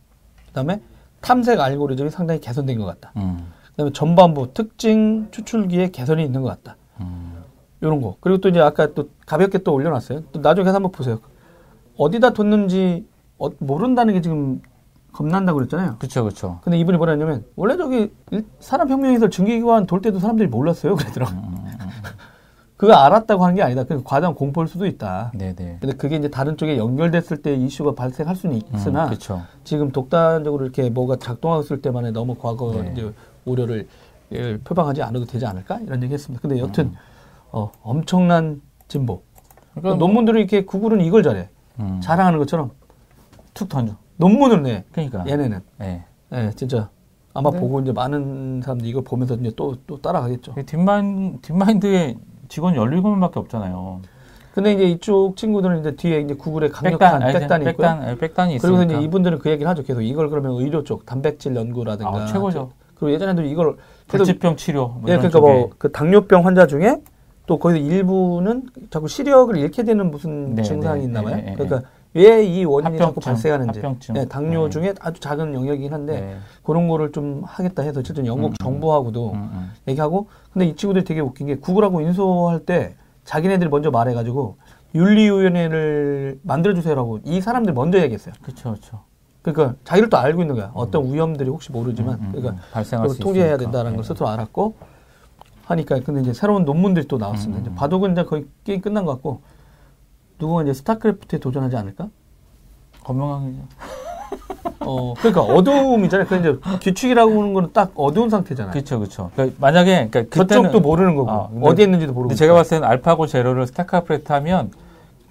[0.49, 0.81] 그다음에
[1.21, 3.13] 탐색 알고리즘이 상당히 개선된 것 같다.
[3.17, 3.53] 음.
[3.71, 6.77] 그다음에 전반부 특징 추출기에 개선이 있는 것 같다.
[7.01, 7.43] 음.
[7.83, 8.17] 요런 거.
[8.21, 10.23] 그리고 또 이제 아까 또 가볍게 또 올려놨어요.
[10.33, 11.21] 또 나중에 한번 보세요.
[11.97, 13.07] 어디다 뒀는지
[13.39, 14.61] 어- 모른다는 게 지금
[15.13, 15.97] 겁난다고 그랬잖아요.
[15.99, 16.59] 그쵸, 그쵸.
[16.63, 20.97] 근데 이분이 뭐라 했냐면, 원래 저기 일- 산업혁명에서 증기기관 돌 때도 사람들이 몰랐어요.
[20.97, 21.33] 그러더라고.
[21.33, 21.89] 음, 음, 음.
[22.77, 23.85] 그거 알았다고 하는 게 아니다.
[23.85, 25.31] 그 과장 공포일 수도 있다.
[25.37, 25.79] 네네.
[25.81, 29.17] 근데 그게 이제 다른 쪽에 연결됐을 때 이슈가 발생할 수는 있으나, 음.
[29.63, 32.91] 지금 독단적으로 이렇게 뭐가 작동했을 때만에 너무 과거 네.
[32.93, 33.13] 이제
[33.45, 33.87] 우려를
[34.33, 35.79] 예, 표방하지 않아도 되지 않을까?
[35.81, 36.41] 이런 얘기 했습니다.
[36.43, 36.95] 근데 여튼, 음.
[37.53, 39.23] 어, 엄청난 진보.
[39.75, 41.51] 그러니까 논문들은 이렇게 구글은 이걸 잘해.
[41.81, 42.01] 음.
[42.03, 42.71] 자랑하는 것처럼
[43.53, 43.95] 툭 던져.
[44.17, 44.85] 논문을 내.
[44.93, 45.25] 그러니까.
[45.27, 45.61] 얘네는.
[45.83, 46.05] 예.
[46.33, 46.89] 예, 진짜.
[47.33, 47.59] 아마 네.
[47.59, 50.55] 보고 이제 많은 사람들이 이걸 보면서 이제 또, 또 따라가겠죠.
[50.59, 52.17] 이 딥마인, 딥마인드에
[52.49, 54.01] 직원 17명밖에 없잖아요.
[54.53, 57.41] 근데 이제 이쪽 친구들은 이제 뒤에 이제 구글의 강력한 알지?
[57.41, 57.77] 백단이 있고요.
[57.77, 58.79] 백단, 예, 백단 이 있으니까.
[58.79, 59.83] 그리고 이제 이분들은 그 얘기를 하죠.
[59.83, 62.23] 계속 이걸 그러면 의료 쪽 단백질 연구라든가.
[62.23, 62.71] 아, 최고죠.
[62.95, 64.89] 그리고 예전에도 이걸 불치병 치료.
[64.89, 65.41] 뭐 예, 그러니까.
[65.41, 67.01] 뭐 그 당뇨병 환자 중에
[67.47, 71.37] 또 거기서 일부는 자꾸 시력을 잃게 되는 무슨 네, 증상이 네, 있나 봐요.
[71.37, 73.79] 네, 네, 그러니까 왜 이 원인이 자꾸 합병증, 발생하는지.
[73.81, 74.15] 합병증.
[74.15, 74.71] 네, 당뇨 네.
[74.71, 76.37] 중에 아주 작은 영역이긴 한데 네.
[76.63, 79.73] 그런 거를 좀 하겠다 해서 실제 영국 음, 정부하고도 음, 음.
[79.89, 84.57] 얘기하고 근데 이 친구들이 되게 웃긴 게 구글하고 인수할 때 자기네들이 먼저 말해가지고
[84.95, 88.35] 윤리위원회를 만들어주세요라고 이 사람들 먼저 얘기했어요.
[88.43, 89.01] 그쵸, 그쵸.
[89.43, 90.71] 그러니까 자기를 또 알고 있는 거야.
[90.73, 92.59] 어떤 위험들이 혹시 모르지만 음, 음, 그러니까 음.
[92.73, 93.57] 발생할 통제해야.
[93.59, 93.97] 된다는 네.
[93.97, 94.77] 걸 스스로 알았고
[95.67, 97.61] 하니까 근데 이제 새로운 논문들이 또 나왔습니다.
[97.61, 97.75] 음, 이제 음.
[97.75, 99.41] 바둑은 이제 거의 게임 끝난 것 같고
[100.39, 102.09] 누군가 이제 스타크래프트에 도전하지 않을까?
[103.05, 103.55] 건명하게.
[104.81, 106.27] 어 그러니까 어두움이잖아요.
[106.27, 108.73] 그 이제 규칙이라고 하는 거는 딱 어두운 상태잖아요.
[108.73, 109.31] 그쵸, 그쵸.
[109.35, 110.65] 그러니까 만약에, 그러니까 그때는.
[110.65, 112.35] 저쪽도 모르는 거고 아, 근데- 어디에 있는지도 모르고.
[112.35, 114.71] 제가 봤을 때는 알파고 제로를 스타크래프트 하면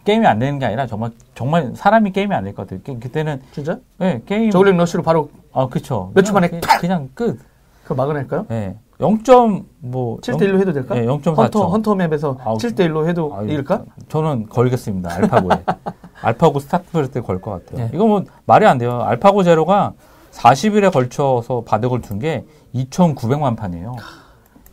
[0.05, 2.79] 게임이 안 되는 게 아니라 정말, 정말 사람이 게임이 안 될 것 같아요.
[2.84, 3.77] 그- 그때는, 진짜?
[4.01, 4.49] 예, 게임.
[4.49, 6.11] 저글링 러쉬로 바로 아, 그쵸.
[6.15, 6.81] 몇초 만에 그냥, 탁!
[6.81, 7.39] 그냥 끝.
[7.84, 8.47] 그 막아낼까요?
[8.51, 8.75] 예.
[9.03, 9.65] 0.
[9.79, 10.95] 뭐 7대 1로 해도 될까?
[10.95, 11.35] 네, 0.4초.
[11.35, 13.83] 헌터 헌터 맵에서 아우, 7대 1로 해도 아유, 이럴까?
[14.09, 15.13] 저는 걸겠습니다.
[15.13, 15.63] 알파고에.
[16.21, 17.85] 알파고 스타크래프트에 걸 것 같아요.
[17.85, 17.91] 네.
[17.93, 19.01] 이거 뭐 말이 안 돼요.
[19.01, 19.93] 알파고 제로가
[20.31, 23.95] 40일에 걸쳐서 바둑을 둔 게 2,900만 판이에요.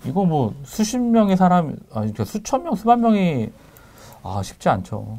[0.06, 3.50] 이거 뭐 수십 명의 사람, 아니 그러니까 수천 명, 수만 명이
[4.22, 5.18] 아 쉽지 않죠.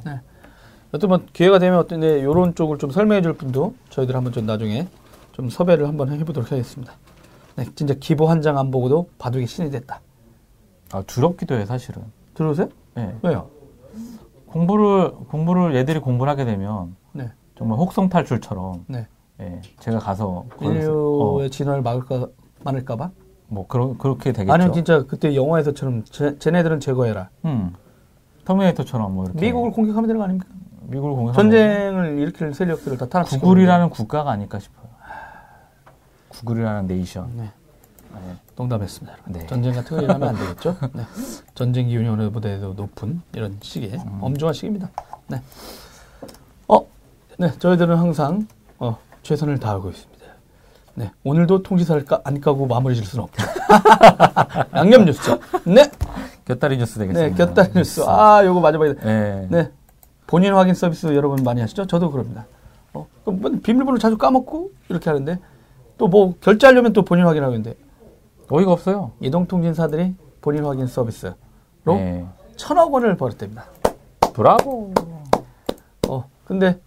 [0.93, 4.87] 여튼 뭐 기회가 되면 어떤 이런 쪽을 좀 설명해 줄 분도 저희들 한번 좀 나중에
[5.33, 6.93] 좀 섭외를 한번 해보도록 하겠습니다.
[7.55, 10.01] 네, 진짜 기보 한 장 안 보고도 바둑이 신이 됐다.
[10.91, 12.03] 아 두렵기도 해요, 사실은.
[12.33, 12.69] 들어오세요?
[12.97, 13.15] 예.
[13.23, 13.47] 왜요?
[14.47, 19.07] 공부를 공부를 얘들이 공부를 하게 되면 네, 정말 혹성 탈출처럼 네.
[19.39, 22.27] 예, 제가 가서 인류의 어, 진화를 막을까
[22.63, 23.11] 말을까봐?
[23.47, 24.53] 뭐 그러, 그렇게 되겠죠.
[24.53, 27.29] 아니면 진짜 그때 영화에서처럼 쟤, 쟤네들은 제거해라.
[27.45, 27.73] 음.
[28.45, 30.47] 터미네이터처럼 뭐 이렇게 미국을 공격하면 되는 거 아닙니까?
[30.83, 33.41] 미국을 공격 전쟁을 일으킬 세력들을 다 탄압시키고.
[33.45, 34.87] 구글이라는 국가가 아닐까 싶어요.
[36.31, 37.31] 구글이라는 네이션.
[37.35, 37.51] 네.
[38.13, 38.35] 네.
[38.55, 39.17] 농담했습니다.
[39.27, 39.45] 네.
[39.47, 40.75] 전쟁 같은 거 일어나면 안 되겠죠?
[40.93, 41.03] 네.
[41.55, 44.19] 전쟁 기운이 어느 보다도 높은 이런 시기에 음.
[44.21, 44.89] 엄중한 시기입니다.
[45.27, 45.41] 네.
[46.67, 46.85] 어,
[47.37, 47.51] 네.
[47.57, 48.47] 저희들은 항상
[48.79, 50.25] 어, 최선을 다하고 있습니다.
[50.95, 51.11] 네.
[51.23, 53.45] 오늘도 통지사를 까, 안 까고 마무리 질 수는 없죠.
[54.75, 55.21] 양념 뉴스.
[55.65, 55.89] 네.
[56.45, 57.35] 곁다리 뉴스 되겠습니다.
[57.35, 57.45] 네.
[57.45, 58.01] 곁다리 뉴스.
[58.05, 58.95] 아, 요거 마지막에.
[58.95, 59.47] 네.
[59.49, 59.71] 네.
[60.27, 61.87] 본인 확인 서비스 여러분 많이 하시죠?
[61.87, 62.45] 저도 그럽니다.
[62.93, 65.39] 어, 그럼 뭐 비밀번호 자주 까먹고 이렇게 하는데
[66.01, 67.77] 또 뭐 결제하려면 또 본인 확인하고 있는데
[68.49, 69.11] 어이가 없어요.
[69.21, 71.35] 이동통신사들이 본인 확인 서비스로
[71.85, 72.25] 네.
[72.55, 73.65] 천억 원을 벌었답니다.
[74.33, 74.93] 브라보.
[76.07, 76.79] 어, 근데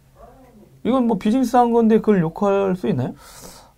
[0.83, 3.13] 이건 뭐 비즈니스 한 건데 그걸 욕할 수 있나요?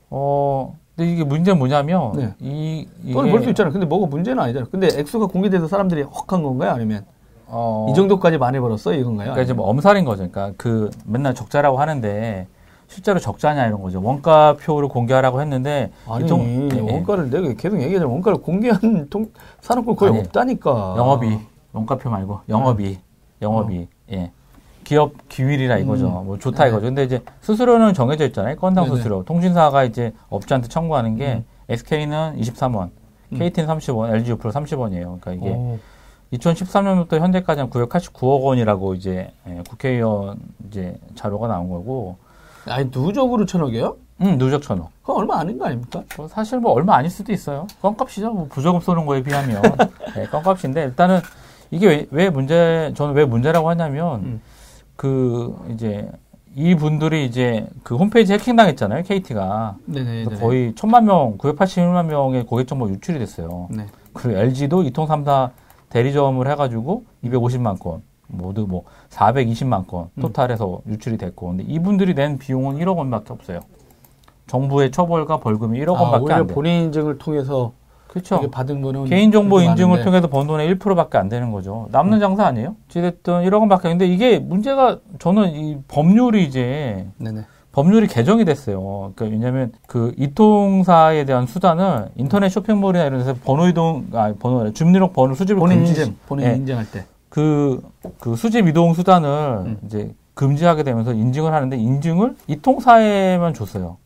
[0.08, 2.34] 어, 근데 이게 문제는 뭐냐면 네.
[2.40, 3.72] 이 돈을 벌 수 있잖아요.
[3.74, 4.70] 근데 뭐가 문제는 아니잖아요.
[4.70, 6.70] 근데 액수가 공개돼서 사람들이 혹한 건가요?
[6.70, 7.04] 아니면
[7.46, 8.94] 어, 이 정도까지 많이 벌었어?
[8.94, 9.26] 이건가요?
[9.32, 10.28] 그러니까 이제 뭐 엄살인 거죠.
[10.30, 12.48] 그러니까 그 맨날 적자라고 하는데
[12.96, 14.00] 실제로 적자냐 이런 거죠.
[14.02, 16.80] 원가표를 공개하라고 했는데 아니, 이 통- 예, 예.
[16.80, 19.26] 원가를 내가 계속 얘기하자면 원가를 공개한 통,
[19.60, 20.94] 산업군 거의 아니, 없다니까.
[20.96, 21.38] 영업이
[21.74, 22.98] 원가표 말고 영업이
[23.42, 24.30] 영업이 예
[24.84, 26.06] 기업 기밀이라 이거죠.
[26.22, 26.26] 음.
[26.26, 26.70] 뭐 좋다 네.
[26.70, 26.86] 이거죠.
[26.86, 28.56] 근데 이제 수수료는 정해져 있잖아요.
[28.56, 28.96] 건당 네네.
[28.96, 29.22] 수수료.
[29.24, 31.44] 통신사가 이제 업주한테 청구하는 게 음.
[31.68, 32.88] SK는 23원,
[33.32, 33.38] 음.
[33.38, 35.20] KT는 30원, LG U+로 30원이에요.
[35.20, 35.78] 그러니까 이게 오,
[36.32, 40.38] 2013년부터 현재까지 한 989억 원이라고 이제 예, 국회의원
[40.68, 42.16] 이제 자료가 나온 거고,
[42.68, 43.96] 아니 누적으로 천억이에요?
[44.22, 44.90] 음 누적 천억.
[45.02, 46.02] 그건 얼마 아닌 거 아닙니까?
[46.16, 47.66] 뭐 사실 뭐 얼마 아닐 수도 있어요.
[47.82, 48.32] 껌값이죠.
[48.32, 49.62] 뭐 부조금 쏘는 거에 비하면
[50.14, 51.20] 네, 껌값인데 일단은
[51.70, 54.40] 이게 왜, 왜 문제 저는 왜 문제라고 하냐면 음.
[54.96, 56.10] 그 이제
[56.54, 59.02] 이 분들이 이제 그 홈페이지 해킹 당했잖아요.
[59.02, 60.24] KT가 네네.
[60.24, 60.40] 네네.
[60.40, 63.68] 거의 천만 명, 981만 명의 고객 정보 유출이 됐어요.
[63.70, 63.86] 네.
[64.14, 65.50] 그리고 LG도 이통 3사
[65.90, 70.20] 대리점을 해가지고 250만 건 모두 뭐 420만 건 음.
[70.20, 73.60] 토탈해서 유출이 됐고 근데 이분들이 낸 비용은 1억 원밖에 없어요.
[74.46, 76.54] 정부의 처벌과 벌금이 1억 아, 원밖에 오히려 안 돼.
[76.54, 77.72] 본인 인증을 통해서
[78.08, 78.50] 그렇죠.
[78.50, 80.04] 받은 거는 개인 정보 그렇게 인증을 많은데.
[80.04, 81.88] 통해서 번 돈의 1%밖에 안 되는 거죠.
[81.90, 82.76] 남는 장사 아니에요?
[82.88, 83.88] 어쨌든 1억 원밖에.
[83.88, 87.42] 근데 이게 문제가 저는 이 법률이 이제 네네.
[87.72, 89.12] 법률이 개정이 됐어요.
[89.14, 94.72] 그러니까 왜냐하면 그 이통사에 대한 수단을 인터넷 쇼핑몰이나 이런 데서 번호 이동, 아 번호 아니라
[94.72, 96.54] 주민등록 번호 수집을 본인 금지, 인증, 본인 예.
[96.54, 97.04] 인증할 때.
[97.28, 97.82] 그,
[98.20, 99.28] 그 수집 이동 수단을
[99.66, 99.78] 음.
[99.84, 103.96] 이제 금지하게 되면서 인증을 하는데 인증을 이 통사에만 줬어요.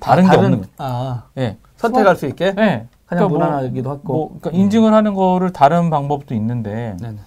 [0.00, 0.64] 다른 아, 게 없는 거예요.
[0.78, 1.56] 아, 예.
[1.76, 2.52] 선택할 수 있게 예.
[2.52, 4.12] 그냥 그러니까 뭐- 무난하기도 하고.
[4.12, 7.18] 뭐, 그러니까 인증을 하는 거를 다른 방법도 있는데, 네네.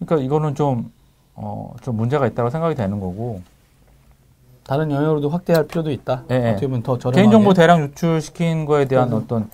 [0.00, 0.90] 그러니까 이거는 좀,
[1.34, 3.40] 어, 좀 문제가 있다고 생각이 되는 거고,
[4.64, 6.24] 다른 영역으로도 확대할 필요도 있다.
[6.30, 6.50] 예, 예.
[6.50, 7.20] 어떻게 보면 더 저렴하게.
[7.22, 9.50] 개인정보 대량 유출시킨 거에 대한 그래서- 어떤,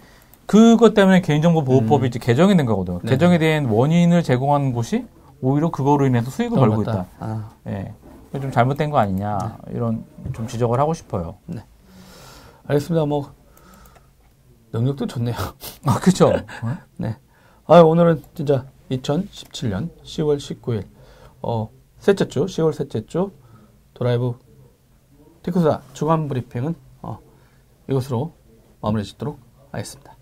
[0.46, 2.06] 그것 때문에 개인정보 보호법이 음.
[2.06, 3.00] 이제 개정이 된 거거든요.
[3.02, 3.10] 네.
[3.10, 5.06] 개정에 대한 원인을 제공하는 곳이
[5.40, 7.06] 오히려 그거로 인해서 수익을 벌고 있다.
[7.18, 7.92] 아, 예.
[8.30, 11.36] 이거 좀 잘못된 거 아니냐, 이런 좀 지적을 하고 싶어요.
[12.66, 13.06] 알겠습니다.
[13.06, 13.32] 뭐
[14.72, 15.36] 능력도 좋네요.
[15.86, 16.32] 아, 그쵸.
[16.96, 17.16] 네.
[17.66, 20.84] 아, 오늘은 진짜 2017년 10월 19일
[21.42, 23.32] 어, 셋째 주, 10월 셋째 주
[23.94, 24.38] 드라이브
[25.42, 27.18] 테크수다 주간 브리핑은 어,
[27.88, 28.32] 이것으로
[28.80, 29.38] 마무리 짓도록
[29.72, 30.13] 하겠습니다.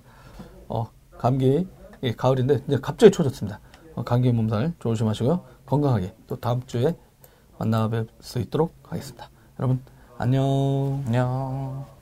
[1.22, 1.66] 어, 감기
[2.02, 3.60] 예, 가을인데 이제 갑자기 추워졌습니다.
[3.94, 5.44] 어, 감기 몸살 조심하시고요.
[5.64, 6.96] 건강하게 또 다음 주에
[7.58, 9.30] 만나 뵐 수 있도록 하겠습니다.
[9.60, 9.80] 여러분
[10.18, 11.04] 안녕.
[11.06, 12.01] 안녕.